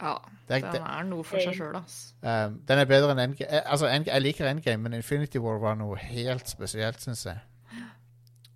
[0.00, 0.16] ja.
[0.48, 2.14] Det Den er noe for seg sjøl, ass.
[2.22, 3.50] um, den er bedre enn Endgame.
[3.50, 4.14] Eh, Altså, Endgame.
[4.14, 7.38] Jeg liker Endgame, men Infinity War var noe helt spesielt, syns jeg.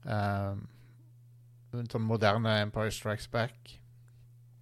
[0.05, 0.69] Um,
[1.75, 3.79] sånn moderne Empire Strikes Back.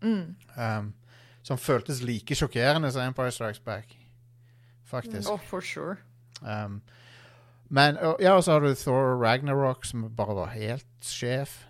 [0.02, 0.34] Mm.
[0.56, 0.94] Um,
[1.42, 3.96] som føltes like sjokkerende som Empire Strikes Back.
[4.84, 5.28] Faktisk.
[5.30, 5.96] Oh, for sure.
[6.42, 6.82] Um,
[7.70, 11.60] men ja, og så har du Thor Ragnarok, som bare var helt sjef.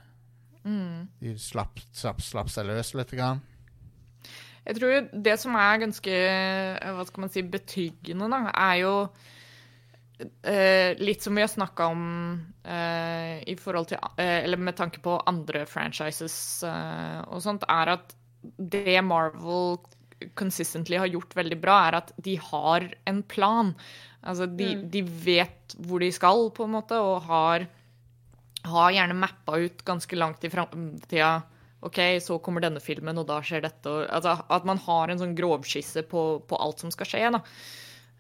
[0.65, 1.09] Mm.
[1.21, 3.13] De slapp, slapp, slapp seg løs litt.
[3.17, 3.43] Grann.
[4.65, 8.95] Jeg tror det som er ganske eh, hva skal man si, betryggende, da, er jo
[10.45, 12.05] eh, litt som vi har snakka om
[12.65, 16.37] eh, i forhold til eh, Eller med tanke på andre franchises
[16.69, 19.81] eh, og sånt, er at det Marvel
[20.37, 23.73] consistently har gjort veldig bra, er at de har en plan.
[24.23, 24.91] Altså, de, Mm.
[24.91, 27.67] de vet hvor de skal, på en måte, og har,
[28.65, 31.43] har gjerne mappa ut ganske langt i framtida
[31.83, 33.89] OK, så kommer denne filmen, og da skjer dette.
[33.89, 37.41] Og, altså, at man har en sånn grovskisse på, på alt som skal skje, da.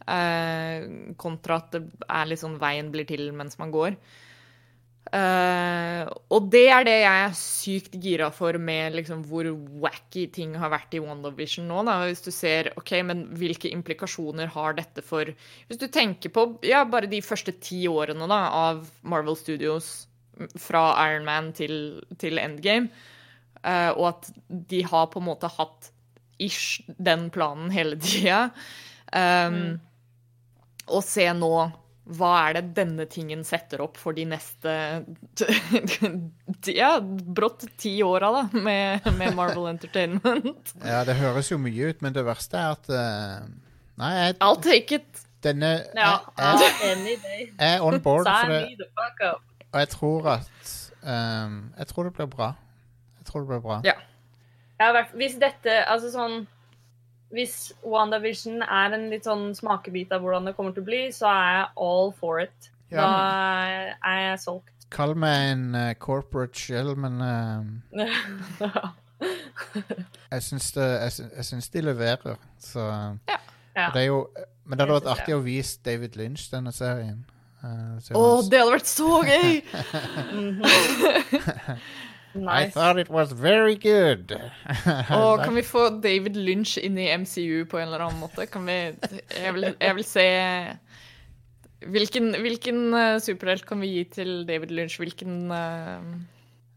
[0.08, 0.86] Eh,
[1.20, 3.98] kontra at det er sånn veien blir til mens man går.
[5.10, 9.48] Eh, og det er det jeg er sykt gira for med liksom hvor
[9.82, 11.80] wacky ting har vært i WandaVision nå.
[11.88, 11.96] Da.
[12.06, 15.32] Hvis du ser OK, men hvilke implikasjoner har dette for
[15.66, 19.90] Hvis du tenker på ja, bare de første ti årene da, av Marvel Studios
[20.56, 21.74] fra Iron Man til,
[22.16, 22.88] til Endgame,
[23.60, 25.90] uh, og at de har på en måte hatt
[26.40, 28.46] ish den planen hele tida.
[29.10, 29.80] Um,
[30.86, 31.50] Og se nå
[32.18, 34.72] hva er det denne tingen setter opp for de neste
[36.80, 40.72] Ja, brått ti åra, da, med, med Marvel Entertainment.
[40.92, 43.48] Ja, det høres jo mye ut, men det verste er at eh,
[44.00, 45.24] Nei, jeg, I'll take it.
[45.44, 47.42] denne Ja, jeg, jeg, any day.
[47.52, 49.34] jeg er on board for det,
[49.70, 50.70] og jeg tror at
[51.04, 52.48] um, Jeg tror det blir bra.
[53.20, 53.76] Jeg tror det blir bra.
[53.86, 53.94] Ja.
[54.80, 56.40] Jeg har vært, hvis dette, altså sånn
[57.30, 61.28] Hvis WandaVision er en litt sånn smakebit av hvordan det kommer til å bli, så
[61.30, 62.58] er jeg all for it.
[62.90, 63.14] Ja, Da
[64.10, 64.74] er jeg solgt.
[64.90, 67.62] Kall meg en uh, corporate shell, men uh,
[70.32, 72.88] jeg syns det Jeg, syns- jeg syns de leverer, så
[73.28, 73.36] Ja.
[73.76, 73.90] Ja.
[73.94, 74.24] Det er jo
[74.66, 77.20] Men det hadde vært artig å vise David Lynch denne serien.
[77.62, 79.60] Eh, se Å, det hadde vært så gøy!
[82.34, 84.30] I thought it was very good.
[85.18, 88.46] Og kan vi få David Lynch inn i MCU på en eller annen måte?
[88.46, 90.26] Kan vi Jeg vil, jeg vil se
[91.80, 94.98] Hvilken, hvilken eh, superhelt kan vi gi til David Lynch?
[95.00, 96.02] Hvilken, eh,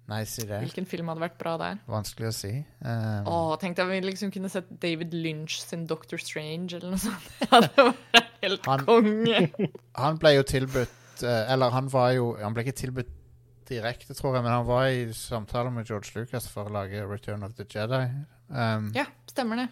[0.07, 1.81] nice hvilken film hadde vært bra der?
[1.91, 2.53] Vanskelig å si.
[2.79, 7.03] Um, Å, tenk deg vi liksom kunne sett David Lynch sin Doctor Strange eller noe
[7.03, 7.27] sånt.
[7.41, 9.43] Det hadde vært helt Han- konge.
[10.05, 13.11] Han ble jo tilbudt eh, Eller han var jo Han ble ikke tilbudt
[13.69, 17.43] direkte, tror jeg, men han var i samtale med George Lucas for å lage Return
[17.43, 18.03] of the Jedi.
[18.49, 19.67] Um, Ja, stemmer det.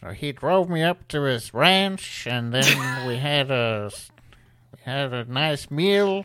[0.00, 2.66] So he drove me up to his ranch, and then
[3.08, 3.90] we had a
[4.72, 6.24] we had a nice meal.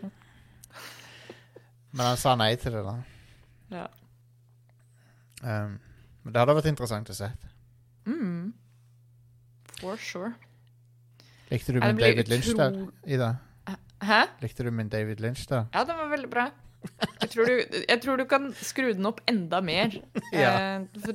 [1.91, 2.95] Men han sa nei til det, da.
[3.71, 3.85] Ja.
[5.43, 5.79] Um,
[6.23, 7.29] men det hadde vært interessant å se.
[8.07, 8.53] Mm.
[9.79, 10.33] For sure.
[11.51, 13.29] Likte du blir David Lynch der, Ida?
[14.03, 14.21] Hæ?
[14.43, 15.63] Likte du min David Lynch da?
[15.73, 16.47] Ja, den var veldig bra.
[17.21, 19.95] Jeg tror, du, jeg tror du kan skru den opp enda mer.
[20.35, 20.51] Ja.
[20.77, 21.13] Eh,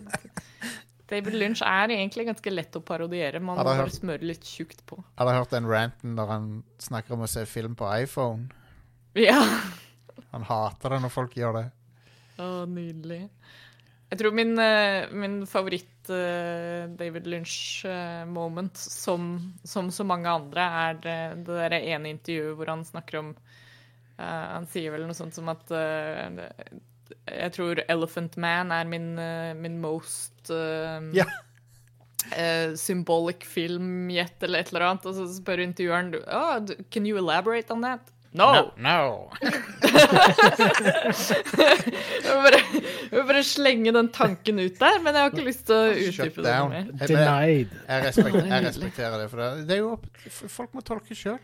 [1.13, 3.41] David Lynch er egentlig ganske lett å parodiere.
[3.45, 4.97] Man Har må bare smøre litt tjukt på.
[5.19, 6.47] Har dere hørt den ranten når han
[6.81, 8.49] snakker om å se film på iPhone?
[9.19, 9.43] Ja.
[10.33, 11.67] Han hater det når folk gjør det.
[12.41, 13.27] Å, nydelig.
[14.13, 21.19] Jeg tror min, eh, min favoritt David Lynch-moment, som, som så mange andre, er det,
[21.47, 23.31] det der ene intervjuet hvor han snakker om
[24.19, 26.43] uh, Han sier vel noe sånt som at uh,
[27.29, 31.23] Jeg tror Elephant Man er min, uh, min most eh,
[32.37, 35.07] eh, symbolic film yet, eller et eller annet.
[35.07, 36.59] Og så spør intervjueren oh,
[36.91, 38.13] Can you elaborate on that?
[38.33, 38.47] No!
[38.81, 39.29] no.
[39.43, 39.53] Jeg
[42.25, 45.67] vil bare, jeg vil bare slenge den tanken ut der, men jeg har ikke lyst
[45.69, 46.87] til å utdype det mer.
[47.03, 47.69] Denied.
[47.89, 50.07] jeg, respekter, jeg respekterer det, for det, det er jo opp,
[50.57, 51.43] folk må tolke sjøl.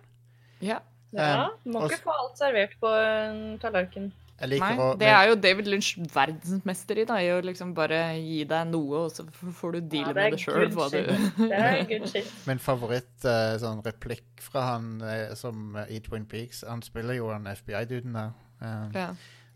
[0.65, 0.79] Ja.
[1.13, 4.11] Ja, Um, må ikke få alt servert på en tallerken.
[4.39, 7.97] Jeg Nei, å det er jo David Lynch verdensmester i, da, i å liksom bare
[8.23, 9.25] gi deg noe, og så
[9.59, 10.69] får du deale Ja, med det sjøl.
[11.51, 12.29] Det er good shit.
[12.47, 17.19] Min favoritt eh, sånn replikk fra han eh, som eh, i Twin Peaks Han spiller
[17.19, 18.31] jo han FBI-duden der.
[18.63, 19.11] Um, Ja.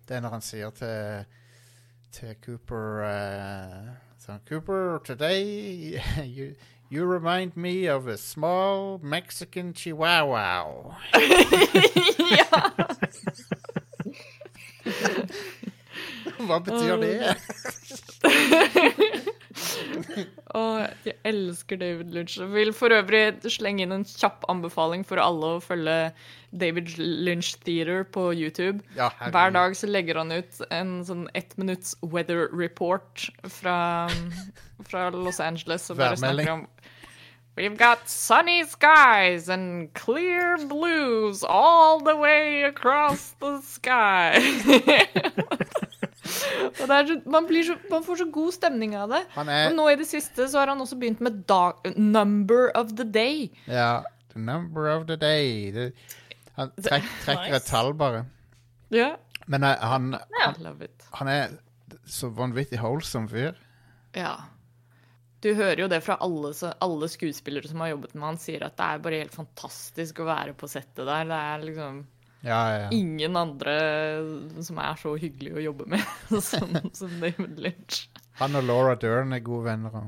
[0.08, 1.30] Det er når han sier til,
[2.10, 5.94] til Cooper uh, sånn, Cooper, today
[6.26, 6.56] you,
[6.90, 10.98] you remind me of a small Mexican chihuahua.
[12.34, 12.66] ja.
[16.46, 17.32] Hva betyr det?
[20.56, 20.76] Og
[21.06, 22.38] jeg elsker David Lynch.
[22.40, 25.96] Jeg vil for øvrig slenge inn en kjapp anbefaling for alle å følge
[26.52, 28.82] David Lynch Theater på YouTube.
[28.98, 29.10] Ja.
[29.32, 33.28] Hver dag så legger han ut en sånn ett minutts weather report
[33.60, 34.08] fra,
[34.88, 35.90] fra Los Angeles.
[35.92, 36.66] Og bare snakker om
[37.54, 44.40] We've got sunny skies and clear blues all the way across the sky.
[46.80, 49.20] og det er så, man, blir så, man får så god stemning av det.
[49.34, 52.70] Han Og er nå i det siste så har han også begynt med dag, number
[52.74, 53.50] of the day.
[53.68, 54.00] Ja,
[54.32, 55.68] the number of the day.
[55.76, 55.90] Det,
[56.56, 58.24] han trekk, trekker et tall, bare.
[58.92, 59.12] Ja.
[59.46, 60.16] Men eh, han,
[60.58, 61.04] love it.
[61.12, 61.52] han er
[62.08, 63.52] så vanvittig holsom fyr.
[64.16, 64.38] Ja.
[65.42, 66.52] Du hører jo det fra alle,
[66.84, 70.28] alle skuespillere som har jobbet med han, sier at det er bare helt fantastisk å
[70.28, 71.24] være på settet der.
[71.30, 71.98] Det er liksom
[72.42, 72.88] Ja, ja, ja.
[72.94, 73.74] ingen andre
[74.62, 76.06] som er så hyggelig å jobbe med
[76.50, 78.04] som, som David Lynch.
[78.38, 79.98] Han og Laura Dern er gode venner.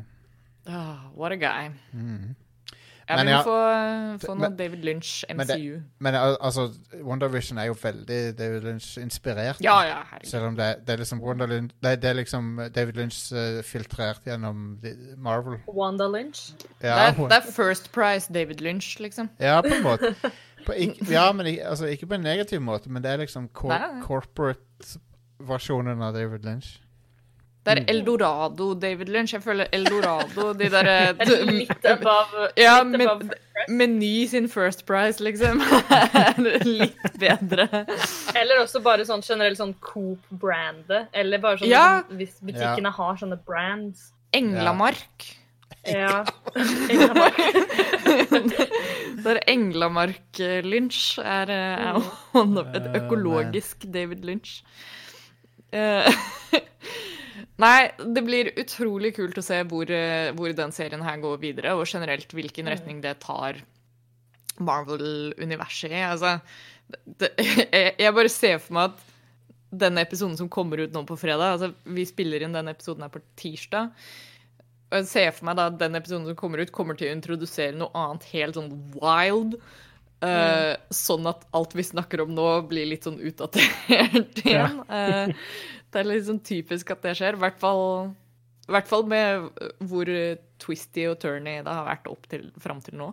[0.67, 1.69] Ah, what a guy.
[1.93, 2.35] Mhm.
[3.09, 3.57] Jeg Men vil ja, få,
[4.27, 5.81] få noe men- David Lynch men det- MCU.
[6.01, 6.71] Men al- altså,
[7.03, 9.61] WandaVision er jo veldig David Lynch inspirert.
[9.65, 10.31] Ja, ja, herregud.
[10.31, 13.63] Selv om det, det er liksom Wanda Lynch, det, det er liksom David Lynch uh,
[13.63, 14.79] filtrert gjennom
[15.19, 15.59] Marvel.
[15.69, 16.53] Wanda Lynch.
[16.81, 19.29] Det Ja, er, det er First Price David Lynch, liksom.
[19.41, 20.15] ja på en måte.
[20.67, 23.75] På, ikke, ja, men altså, ikke på en negativ måte, men det er liksom cor
[24.03, 26.79] corporate-versjonen av David Lynch.
[27.65, 29.33] Det er Eldorado David Lynch.
[29.33, 31.15] Jeg føler Eldorado, de der,
[31.49, 33.31] litt above, Ja, litt men above
[33.73, 35.63] Meny sin First Price, liksom.
[35.95, 36.37] er
[36.69, 37.65] litt bedre.
[38.37, 41.09] Eller også bare sånn generelt sånn Coop-brandet.
[41.17, 41.87] Eller bare sånn Ja.
[42.03, 44.11] liksom, hvis butikkene har sånne brands.
[44.37, 45.25] Englamark.
[45.89, 46.21] Ja.
[49.25, 51.97] Der Englamark-Lynch er, eh, er
[52.77, 54.63] et Oh, økologisk David Lynch.
[57.63, 61.77] Nei, det blir utrolig kult å se hvor, eh, hvor den serien her går videre,
[61.79, 63.61] og generelt hvilken retning det tar
[64.59, 66.03] Marvel-universet i.
[66.03, 66.37] Altså,
[67.07, 67.31] det,
[68.03, 69.11] jeg, bare ser for meg at
[69.85, 73.11] denne episoden som kommer ut nå på fredag altså Vi spiller inn denne episoden her
[73.15, 73.95] på tirsdag.
[74.93, 77.15] Og jeg ser for meg da at den episoden som kommer ut, kommer til å
[77.17, 79.57] introdusere noe annet helt sånn wild.
[80.23, 84.79] eh, Sånn at alt vi snakker om nå, blir litt sånn utdatert igjen.
[84.87, 85.35] Eh,
[85.95, 87.39] det er litt sånn typisk at det skjer.
[87.39, 88.13] I hvert fall,
[88.69, 89.49] i hvert fall med
[89.87, 90.11] hvor
[90.65, 93.09] twisty og turny det har vært opp til fram til nå.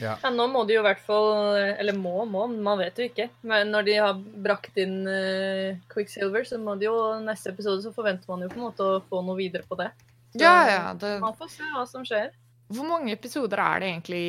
[0.00, 0.14] Ja.
[0.22, 1.28] Ja, nå må de jo i hvert fall
[1.58, 3.28] Eller må, må, man vet jo ikke.
[3.46, 7.92] Men når de har brakt inn uh, Quicksilver, så må de jo neste episode så
[7.94, 9.90] forventer man jo på en måte å få noe videre på det.
[10.32, 10.86] Så Ja, ja.
[10.98, 12.32] Det, Man får se hva som skjer.
[12.74, 14.24] hvor mange episoder er det egentlig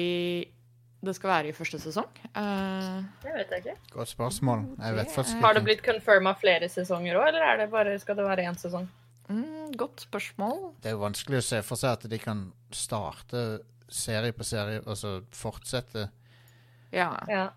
[1.05, 2.09] det skal være i første sesong?
[2.35, 3.75] Uh, Det vet jeg ikke.
[3.93, 4.65] Godt spørsmål.
[4.81, 8.17] Jeg vet faktisk Har det blitt confirma flere sesonger òg, eller er det bare, skal
[8.19, 8.87] det være én sesong?
[9.29, 10.59] mm, godt spørsmål.
[10.83, 13.45] Det er jo vanskelig å se for seg at de kan starte
[13.89, 16.09] serie på serie og så fortsette.
[16.93, 17.11] Ja.
[17.29, 17.47] Ja.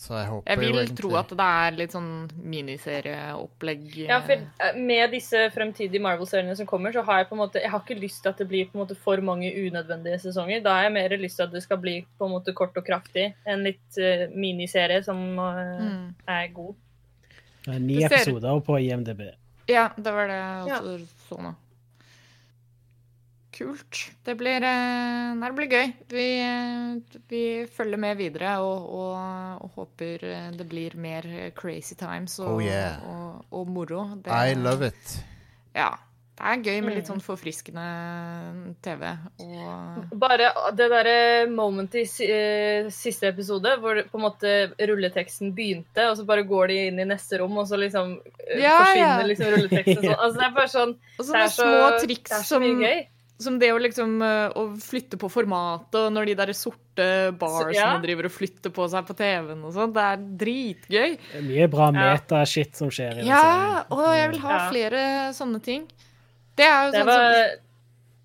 [0.00, 2.12] Så jeg håper Jeg vil jo egentlig tro at det er litt sånn
[2.52, 3.82] miniserieopplegg.
[4.08, 4.32] Ja, for
[4.64, 7.82] eh, med disse fremtidige Marvel-seriene som kommer, så har jeg på en måte Jeg har
[7.84, 10.62] ikke lyst til at det blir på en måte for mange unødvendige sesonger.
[10.64, 12.86] Da har jeg mer lyst til at det skal bli på en måte kort og
[12.86, 13.26] kraftig.
[13.44, 16.06] En litt uh, miniserie som uh, mm.
[16.32, 16.78] er god.
[17.66, 19.26] Det er Ni episoder på IMDb.
[19.68, 21.52] Ja, det var det jeg også så nå.
[23.60, 23.98] Kult.
[24.24, 25.90] Det blir, eh, det blir gøy.
[26.08, 31.26] Vi, eh, vi følger med videre og, og, og håper eh, det blir mer
[31.58, 33.02] crazy times og, Oh, yeah.
[33.04, 34.06] og, og moro.
[34.24, 35.18] Det, I love it.
[35.76, 35.90] Ja.
[36.40, 37.08] Det er gøy med litt Mm.
[37.10, 37.82] sånn forfriskende
[38.80, 39.02] TV.
[39.44, 44.54] Og Bare det derre momentet i siste episode hvor på en måte
[44.88, 48.16] rulleteksten begynte, og så bare går de inn i neste rom, og så liksom
[48.56, 49.28] Ja, forsvinner ja.
[49.28, 50.16] liksom rulleteksten sånn.
[50.16, 52.54] Altså det er bare sånn Og Det sånne er så, små det triks er så
[52.56, 53.06] som gøy.
[53.40, 57.06] Som det å liksom eh, å flytte på formatet, og når de der sorte
[57.40, 57.94] barsene ja.
[58.02, 59.94] driver og flytter på seg på TV-en og sånn.
[59.96, 61.16] Det er dritgøy.
[61.16, 64.68] Det er mye bra meta-shit som skjer i Ja, og jeg vil ha Ja.
[64.70, 65.02] flere
[65.36, 65.88] sånne ting.
[66.56, 67.66] Det er jo Det sånn var, som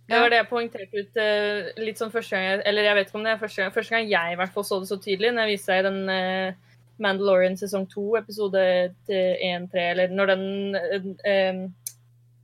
[0.06, 0.22] det Ja.
[0.22, 3.18] var det jeg poengterte ut eh, litt sånn første gang jeg, Eller jeg vet ikke
[3.18, 5.34] om det er første gang, første gang jeg i hvert fall så det så tydelig,
[5.34, 6.54] når jeg viste deg den uh,
[7.02, 8.62] Mandalorian sesong to, episode
[9.10, 11.66] 1-3, eller når den eh, eh,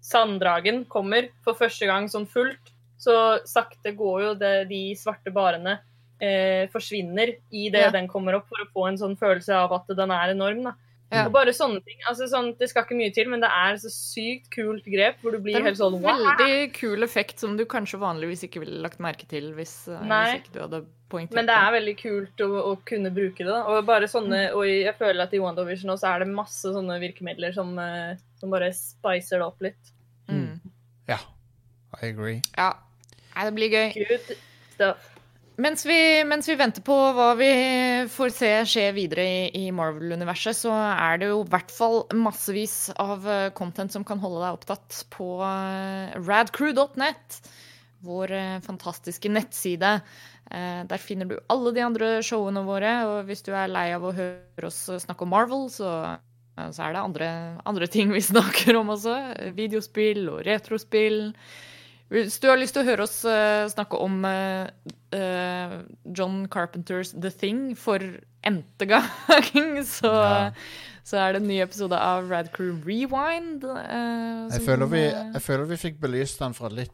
[0.01, 5.79] sanddragen kommer for første gang sånn fullt, så sakte går jo det, de svarte barene
[6.21, 7.91] eh, forsvinner i det Ja.
[7.93, 10.63] den kommer opp, for å få en sånn følelse av at den er enorm.
[10.63, 10.73] da.
[11.11, 11.25] Ja.
[11.27, 11.97] Og bare sånne ting.
[12.07, 15.35] altså sånn, Det skal ikke mye til, men det er så sykt kult grep hvor
[15.35, 18.79] du blir er helt sånn en veldig kul effekt som du kanskje vanligvis ikke ville
[18.79, 20.81] lagt merke til hvis, eh, hvis ikke du hadde
[21.11, 23.51] poengtert Men det er veldig kult å, å kunne bruke det.
[23.51, 23.59] da.
[23.73, 27.53] Og bare sånne, og jeg føler at i WandaVision også er det masse sånne virkemidler
[27.59, 29.91] som, eh, som bare spicer det opp litt.
[30.31, 30.61] Mm.
[31.11, 31.19] Ja,
[31.99, 32.39] I agree.
[32.55, 32.71] Ja.
[33.35, 34.07] Nei, det blir gøy.
[34.07, 34.37] Good
[34.71, 35.10] stuff.
[35.61, 37.49] Mens vi, mens vi venter på hva vi
[38.09, 42.75] får se skje videre i, i Marvel-universet, så er det jo i hvert fall massevis
[43.01, 47.37] av eh, content som kan holde deg opptatt på eh, radcrew.net.
[48.07, 49.99] Vår eh, fantastiske nettside.
[50.51, 54.11] Der finner du alle de andre showene våre, og hvis du er lei av å
[54.11, 55.91] høre oss snakke om Marvel, så,
[56.59, 57.29] så er det andre,
[57.69, 59.13] andre ting vi snakker om også.
[59.55, 61.29] Videospill og retrospill.
[62.11, 64.67] Hvis du har lyst til å høre oss eh, snakke om eh,
[65.15, 65.75] eh,
[66.11, 68.03] John Carpenters The Thing for
[68.43, 69.07] n-te gang,
[69.87, 70.51] så, Ja.
[71.07, 73.63] så er det en ny episode av Radcrew Rewind.
[73.63, 76.91] eh, Jeg føler, vi, jeg føler vi fikk belyst den fra litt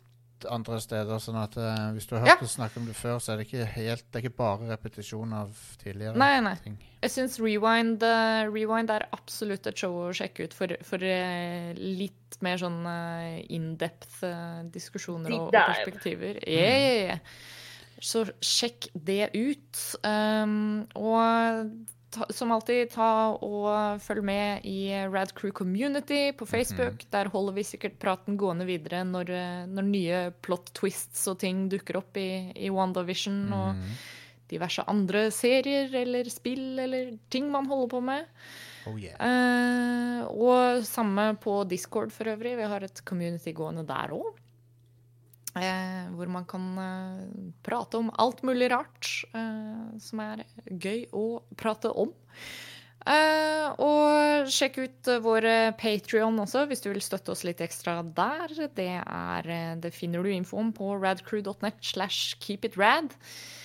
[0.53, 2.35] andre steder, sånn at uh, hvis du har Ja.
[2.35, 4.67] hørt oss snakke om det før, så er det ikke helt Det er ikke bare
[4.69, 5.49] repetisjon av
[5.81, 6.53] tidligere Nei, nei.
[6.61, 6.75] ting.
[7.07, 11.69] Jeg syns Rewind, uh, Rewind er absolutt et show å sjekke ut for, for uh,
[11.79, 14.19] litt mer sånn uh, in-depth
[14.73, 16.41] diskusjoner og, og perspektiver.
[16.43, 17.45] Yeah, yeah, yeah.
[18.03, 19.79] Så sjekk det ut.
[20.03, 21.71] Um, og
[22.13, 23.07] ta, som alltid, ta
[23.39, 27.07] og følg med i Rad Crew Community på Facebook.
[27.15, 29.31] Der holder vi sikkert praten gående videre når,
[29.71, 33.41] når nye plot twists og ting dukker opp i, i WandaVision.
[33.53, 33.97] og Mhm.
[34.51, 38.27] Diverse andre serier eller spill eller ting man holder på med.
[38.87, 39.17] Oh yeah.
[39.19, 42.55] Eh, og samme på Discord for øvrig.
[42.59, 44.29] Vi har et community gående der òg.
[45.57, 51.27] Eh, hvor man kan eh, prate om alt mulig rart eh, som er gøy å
[51.57, 52.13] prate om.
[53.07, 55.47] Eh, og sjekk ut vår
[55.79, 58.53] Patrion også, hvis du vil støtte oss litt ekstra der.
[58.75, 63.15] Det, er, eh, det finner du info om på radcrew.net slash keepitrad.
[63.15, 63.56] Eh,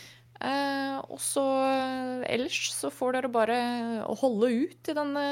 [1.06, 3.58] og så eh, ellers så får dere bare
[4.22, 5.24] holde ut i denne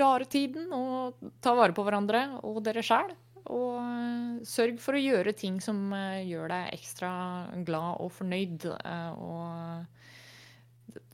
[0.00, 3.12] rare tiden og ta vare på hverandre og dere sjæl.
[3.46, 7.10] Og eh, sørg for å gjøre ting som eh, gjør deg ekstra
[7.68, 8.66] glad og fornøyd.
[8.74, 9.86] eh, og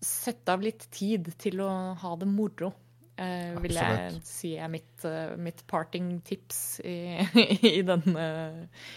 [0.02, 2.72] sett av litt tid til å ha det moro.
[3.20, 6.96] eh, vil jeg si er mitt, eh, mitt parting-tips i,
[7.76, 8.26] i, denne,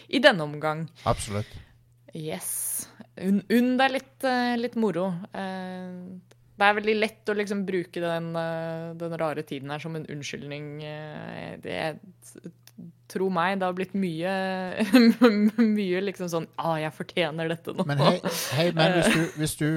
[0.07, 0.87] i denne omgang.
[1.05, 1.51] Absolutt.
[2.15, 2.87] Yes.
[3.23, 5.07] Unn un, deg litt, eh, litt moro.
[5.31, 9.95] Eh, det er veldig lett å liksom bruke den, eh, den rare tiden her som
[9.95, 10.79] en unnskyldning.
[11.63, 11.95] Det,
[13.11, 14.31] tro meg, det har blitt mye
[15.77, 17.85] Mye liksom sånn ah, jeg fortjener dette nå.
[17.87, 18.15] Men hei,
[18.57, 19.69] hei men hvis du, hvis, du,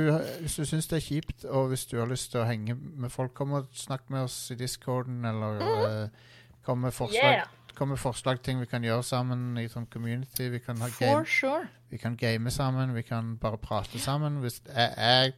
[0.42, 3.12] hvis du syns det er kjipt, og hvis du har lyst til å henge med
[3.14, 6.34] folk, kom og snakk med oss i discorden, eller eh,
[6.66, 7.42] kom med forslag.
[7.42, 7.57] Yeah.
[7.78, 10.48] Kom med forslag ting vi kan gjøre sammen i sånn community.
[10.50, 11.68] Vi kan, game, sure.
[11.92, 14.40] vi kan game sammen, vi kan bare prate sammen.
[14.42, 15.36] Hvis jeg, jeg,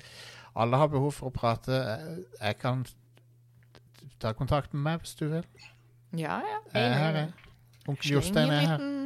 [0.56, 1.76] alle har behov for å prate.
[1.76, 2.86] Jeg, jeg kan
[4.20, 5.44] ta kontakt med meg hvis du vil.
[6.16, 6.62] Ja, ja.
[6.72, 7.52] Jeg er her, jeg.
[7.88, 8.80] Onkel Jostein er her.
[8.80, 8.99] liten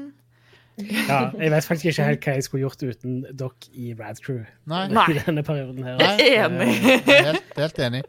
[0.82, 4.40] Ja, jeg vet faktisk ikke helt hva jeg skulle gjort uten dere i Rad Crew
[4.70, 5.04] Nei, Nei.
[5.12, 6.00] i denne perioden her.
[6.00, 6.26] Nei.
[6.34, 6.70] Enig.
[7.06, 8.00] helt, helt enig.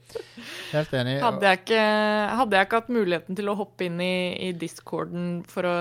[0.71, 1.15] Helt enig.
[1.21, 1.83] Hadde jeg, ikke,
[2.39, 5.75] hadde jeg ikke hatt muligheten til å hoppe inn i, i discorden for å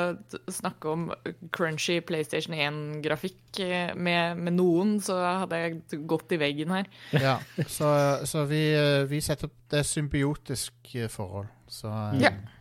[0.52, 1.08] snakke om
[1.56, 6.90] crunchy PlayStation 1-grafikk eh, med, med noen, så hadde jeg gått i veggen her.
[7.16, 7.94] Ja, så,
[8.28, 11.48] så vi, eh, vi setter opp Det symbiotisk eh, forhold.
[11.70, 11.88] Så
[12.20, 12.28] ja.
[12.28, 12.53] Ja.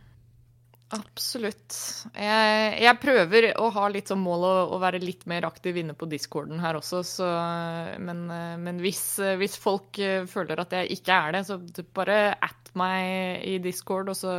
[0.94, 1.76] Absolutt.
[2.14, 5.96] Jeg, jeg prøver å ha litt som mål å, å være litt mer aktiv inne
[5.98, 7.30] på discorden her også, så,
[7.98, 8.26] men,
[8.62, 9.02] men hvis,
[9.40, 11.58] hvis folk eh, føler at jeg ikke er det, så
[11.96, 14.34] bare at meg i discord, og så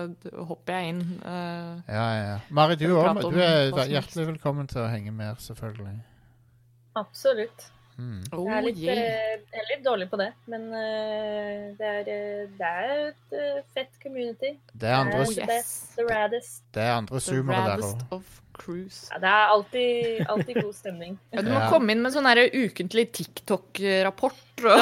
[0.50, 1.04] hopper jeg inn.
[1.24, 2.40] Uh, ja, ja, ja.
[2.56, 5.96] Mari, du, om du er hjertelig velkommen til å henge med, selvfølgelig.
[7.00, 7.70] Absolutt.
[7.96, 8.24] Mm.
[8.36, 9.04] Oh, Jeg er litt, eh,
[9.56, 13.94] jeg er litt dårlig på det, men eh, det, er, eh, det er et fett
[14.04, 14.56] community.
[14.74, 15.48] Det er andre, Oh, yes.
[15.48, 16.64] best, the raddest.
[16.76, 18.24] det er andre zoomere der òg.
[18.56, 21.18] Ja, det er alltid, alltid god stemning.
[21.34, 21.70] Ja, du må Ja.
[21.72, 24.36] komme inn med sånn ukentlig TikTok-rapport.
[24.64, 24.78] Ja,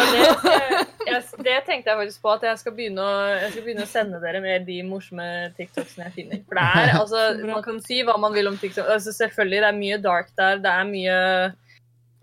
[1.05, 3.89] det, det tenkte jeg faktisk på, at jeg skal, begynne å, jeg skal begynne å
[3.89, 5.25] sende dere mer de morsomme
[5.57, 6.43] TikToksene jeg finner.
[6.47, 8.87] For det er, altså, Man kan si hva man vil om TikTok.
[8.93, 10.61] Altså, selvfølgelig, det er mye dark der.
[10.63, 11.17] Det er mye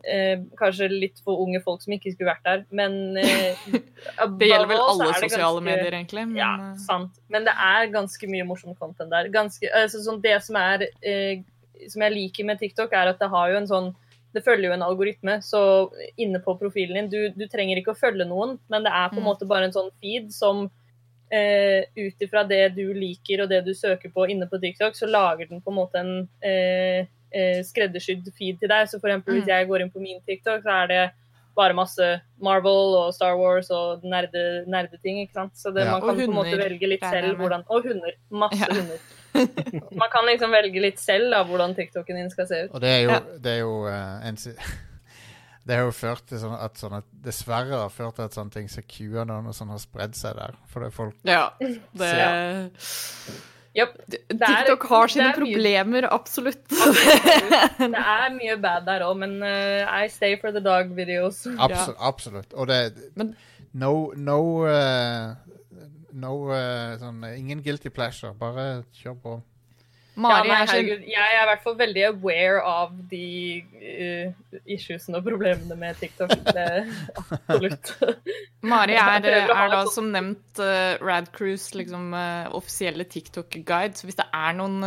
[0.09, 3.57] eh, Kanskje litt for unge folk som ikke skulle vært der, men eh,
[4.40, 6.26] Det gjelder vel alle sosiale ganske- medier, egentlig.
[6.28, 7.18] Men, Ja, eh, sant.
[7.28, 9.28] Men det er ganske mye morsom content der.
[9.34, 11.42] Ganske, altså, sånn, det som er eh,
[11.88, 13.90] Som jeg liker med TikTok, er at det har jo en sånn
[14.32, 17.98] det følger jo en algoritme, så inne på profilen din Du, du trenger ikke å
[17.98, 19.26] følge noen, men det er på en Mm.
[19.26, 20.68] måte bare en sånn feed som
[21.32, 25.09] eh, ut ifra det du liker og det du søker på inne på TikTok, så
[25.11, 26.12] lager den på en måte en
[27.32, 28.88] eh, skreddersydd feed til deg.
[28.88, 29.40] Så for eksempel Mm.
[29.40, 31.10] hvis jeg går inn på min TikTok, så er det
[31.56, 35.52] bare masse Marvel og Star Wars og nerde, nerdeting, ikke sant.
[35.56, 35.92] Så det, Ja.
[35.92, 38.12] man kan hunder, på en måte velge litt selv hvordan Og hunder.
[38.30, 38.66] Masse Ja.
[38.74, 38.98] hunder.
[39.92, 42.70] Man kan liksom velge litt selv da, hvordan TikToken din skal se ut.
[42.74, 43.20] Og det er jo, Ja.
[43.38, 44.36] det er jo uh, en
[45.66, 48.66] Det har jo ført til sånn at sånne Dessverre har ført til at sånne ting
[48.68, 50.54] som QAnon og sånn har spredd seg der.
[50.66, 52.72] Fordi det folk ja, det Japp.
[53.78, 56.64] Er- TikTok har det sine er mye- problemer, absolutt.
[57.78, 61.44] Det er mye bad der òg, men uh, I stay for the dog videos.
[61.58, 62.52] Abso Absolutt.
[62.54, 62.80] Og det
[63.14, 63.36] Men-
[63.72, 65.34] No, no, uh,
[66.12, 68.32] no uh, sånn Ingen guilty pleasure.
[68.34, 69.36] Bare kjør på.
[70.18, 73.26] Mari ja, nei, er herregud, jeg er i hvert fall veldig aware av de
[73.78, 76.34] uh, issuesene og problemene med TikTok.
[76.50, 76.66] Det,
[77.22, 77.92] absolutt.
[78.72, 83.96] Mari er, er da sånn- som nevnt uh, Rad Cruise liksom uh, offisielle TikTok-guide.
[83.96, 84.80] Så hvis det er noen,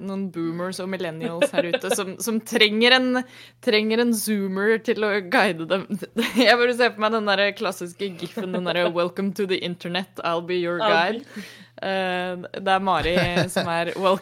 [0.00, 3.22] noen boomers og millennials her ute som, som trenger, en,
[3.62, 5.86] trenger en zoomer til å guide dem
[6.40, 10.10] Jeg bare ser for meg den der klassiske giffen, den derre 'Welcome to the internet,
[10.24, 11.22] I'll be your guide'.
[11.80, 13.14] Det er Mari
[13.48, 14.18] som er wel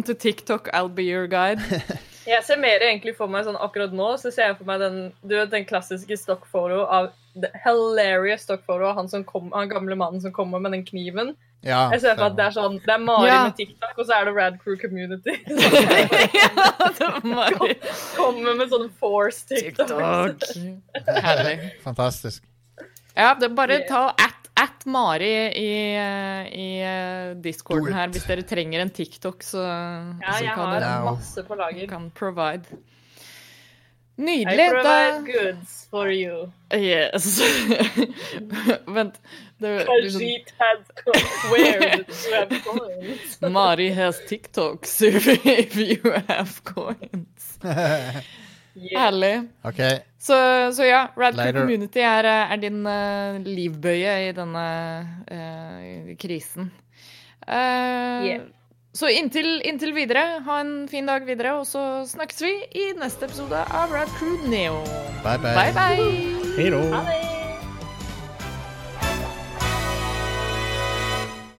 [0.00, 1.60] 'Welcome to TikTok, I'll be your guide'.
[2.26, 4.96] Jeg ser mer egentlig for meg sånn akkurat nå, så ser jeg for meg den,
[5.24, 9.96] du vet, den klassiske stockfoto av the hilarious stockfoto av han, som kom, han gamle
[9.98, 11.32] mannen som kommer med den kniven.
[11.66, 13.40] Ja, Jeg ser for meg at det er sånn, det er Mari Ja.
[13.48, 15.34] med TikTok, og så er det Rad Crew Community.
[16.40, 16.70] ja,
[17.00, 17.74] det er Mari.
[18.14, 19.90] Kommer med sånn force TikTok.
[19.90, 21.10] TikTok.
[21.24, 21.58] Herlig.
[21.84, 22.44] fantastisk.
[23.16, 24.06] Ja, det er bare ta
[24.60, 25.70] at, Mari i,
[26.52, 30.94] i eh, discorden her hvis dere trenger en TikTok, så, Ja, så kan har dere
[30.94, 31.04] Ja.
[31.10, 31.86] masse på lager.
[31.88, 32.78] kan provide.
[34.20, 34.66] I Nydelig.
[34.70, 36.50] provide Da goods for you.
[36.76, 37.40] Yes.
[38.86, 39.14] Vent.
[39.60, 39.86] Det
[42.64, 43.40] coins?
[43.40, 47.58] Mari has TikToks if, if you have coins.
[48.76, 49.00] Yeah.
[49.00, 49.48] Herlig.
[49.64, 49.98] Okay.
[50.20, 50.36] Så,
[50.76, 54.68] så ja, Radcliffe Community er, er din uh, livbøye i denne
[55.30, 56.70] uh, krisen.
[57.48, 58.48] Uh, Yeah.
[58.94, 63.30] Så inntil, inntil videre, ha en fin dag videre, og så snakkes vi i neste
[63.30, 64.82] episode av Radcrew Neo.
[65.22, 65.54] Bye, bye.
[65.54, 67.04] Bye, bye.
[67.06, 67.39] Hei!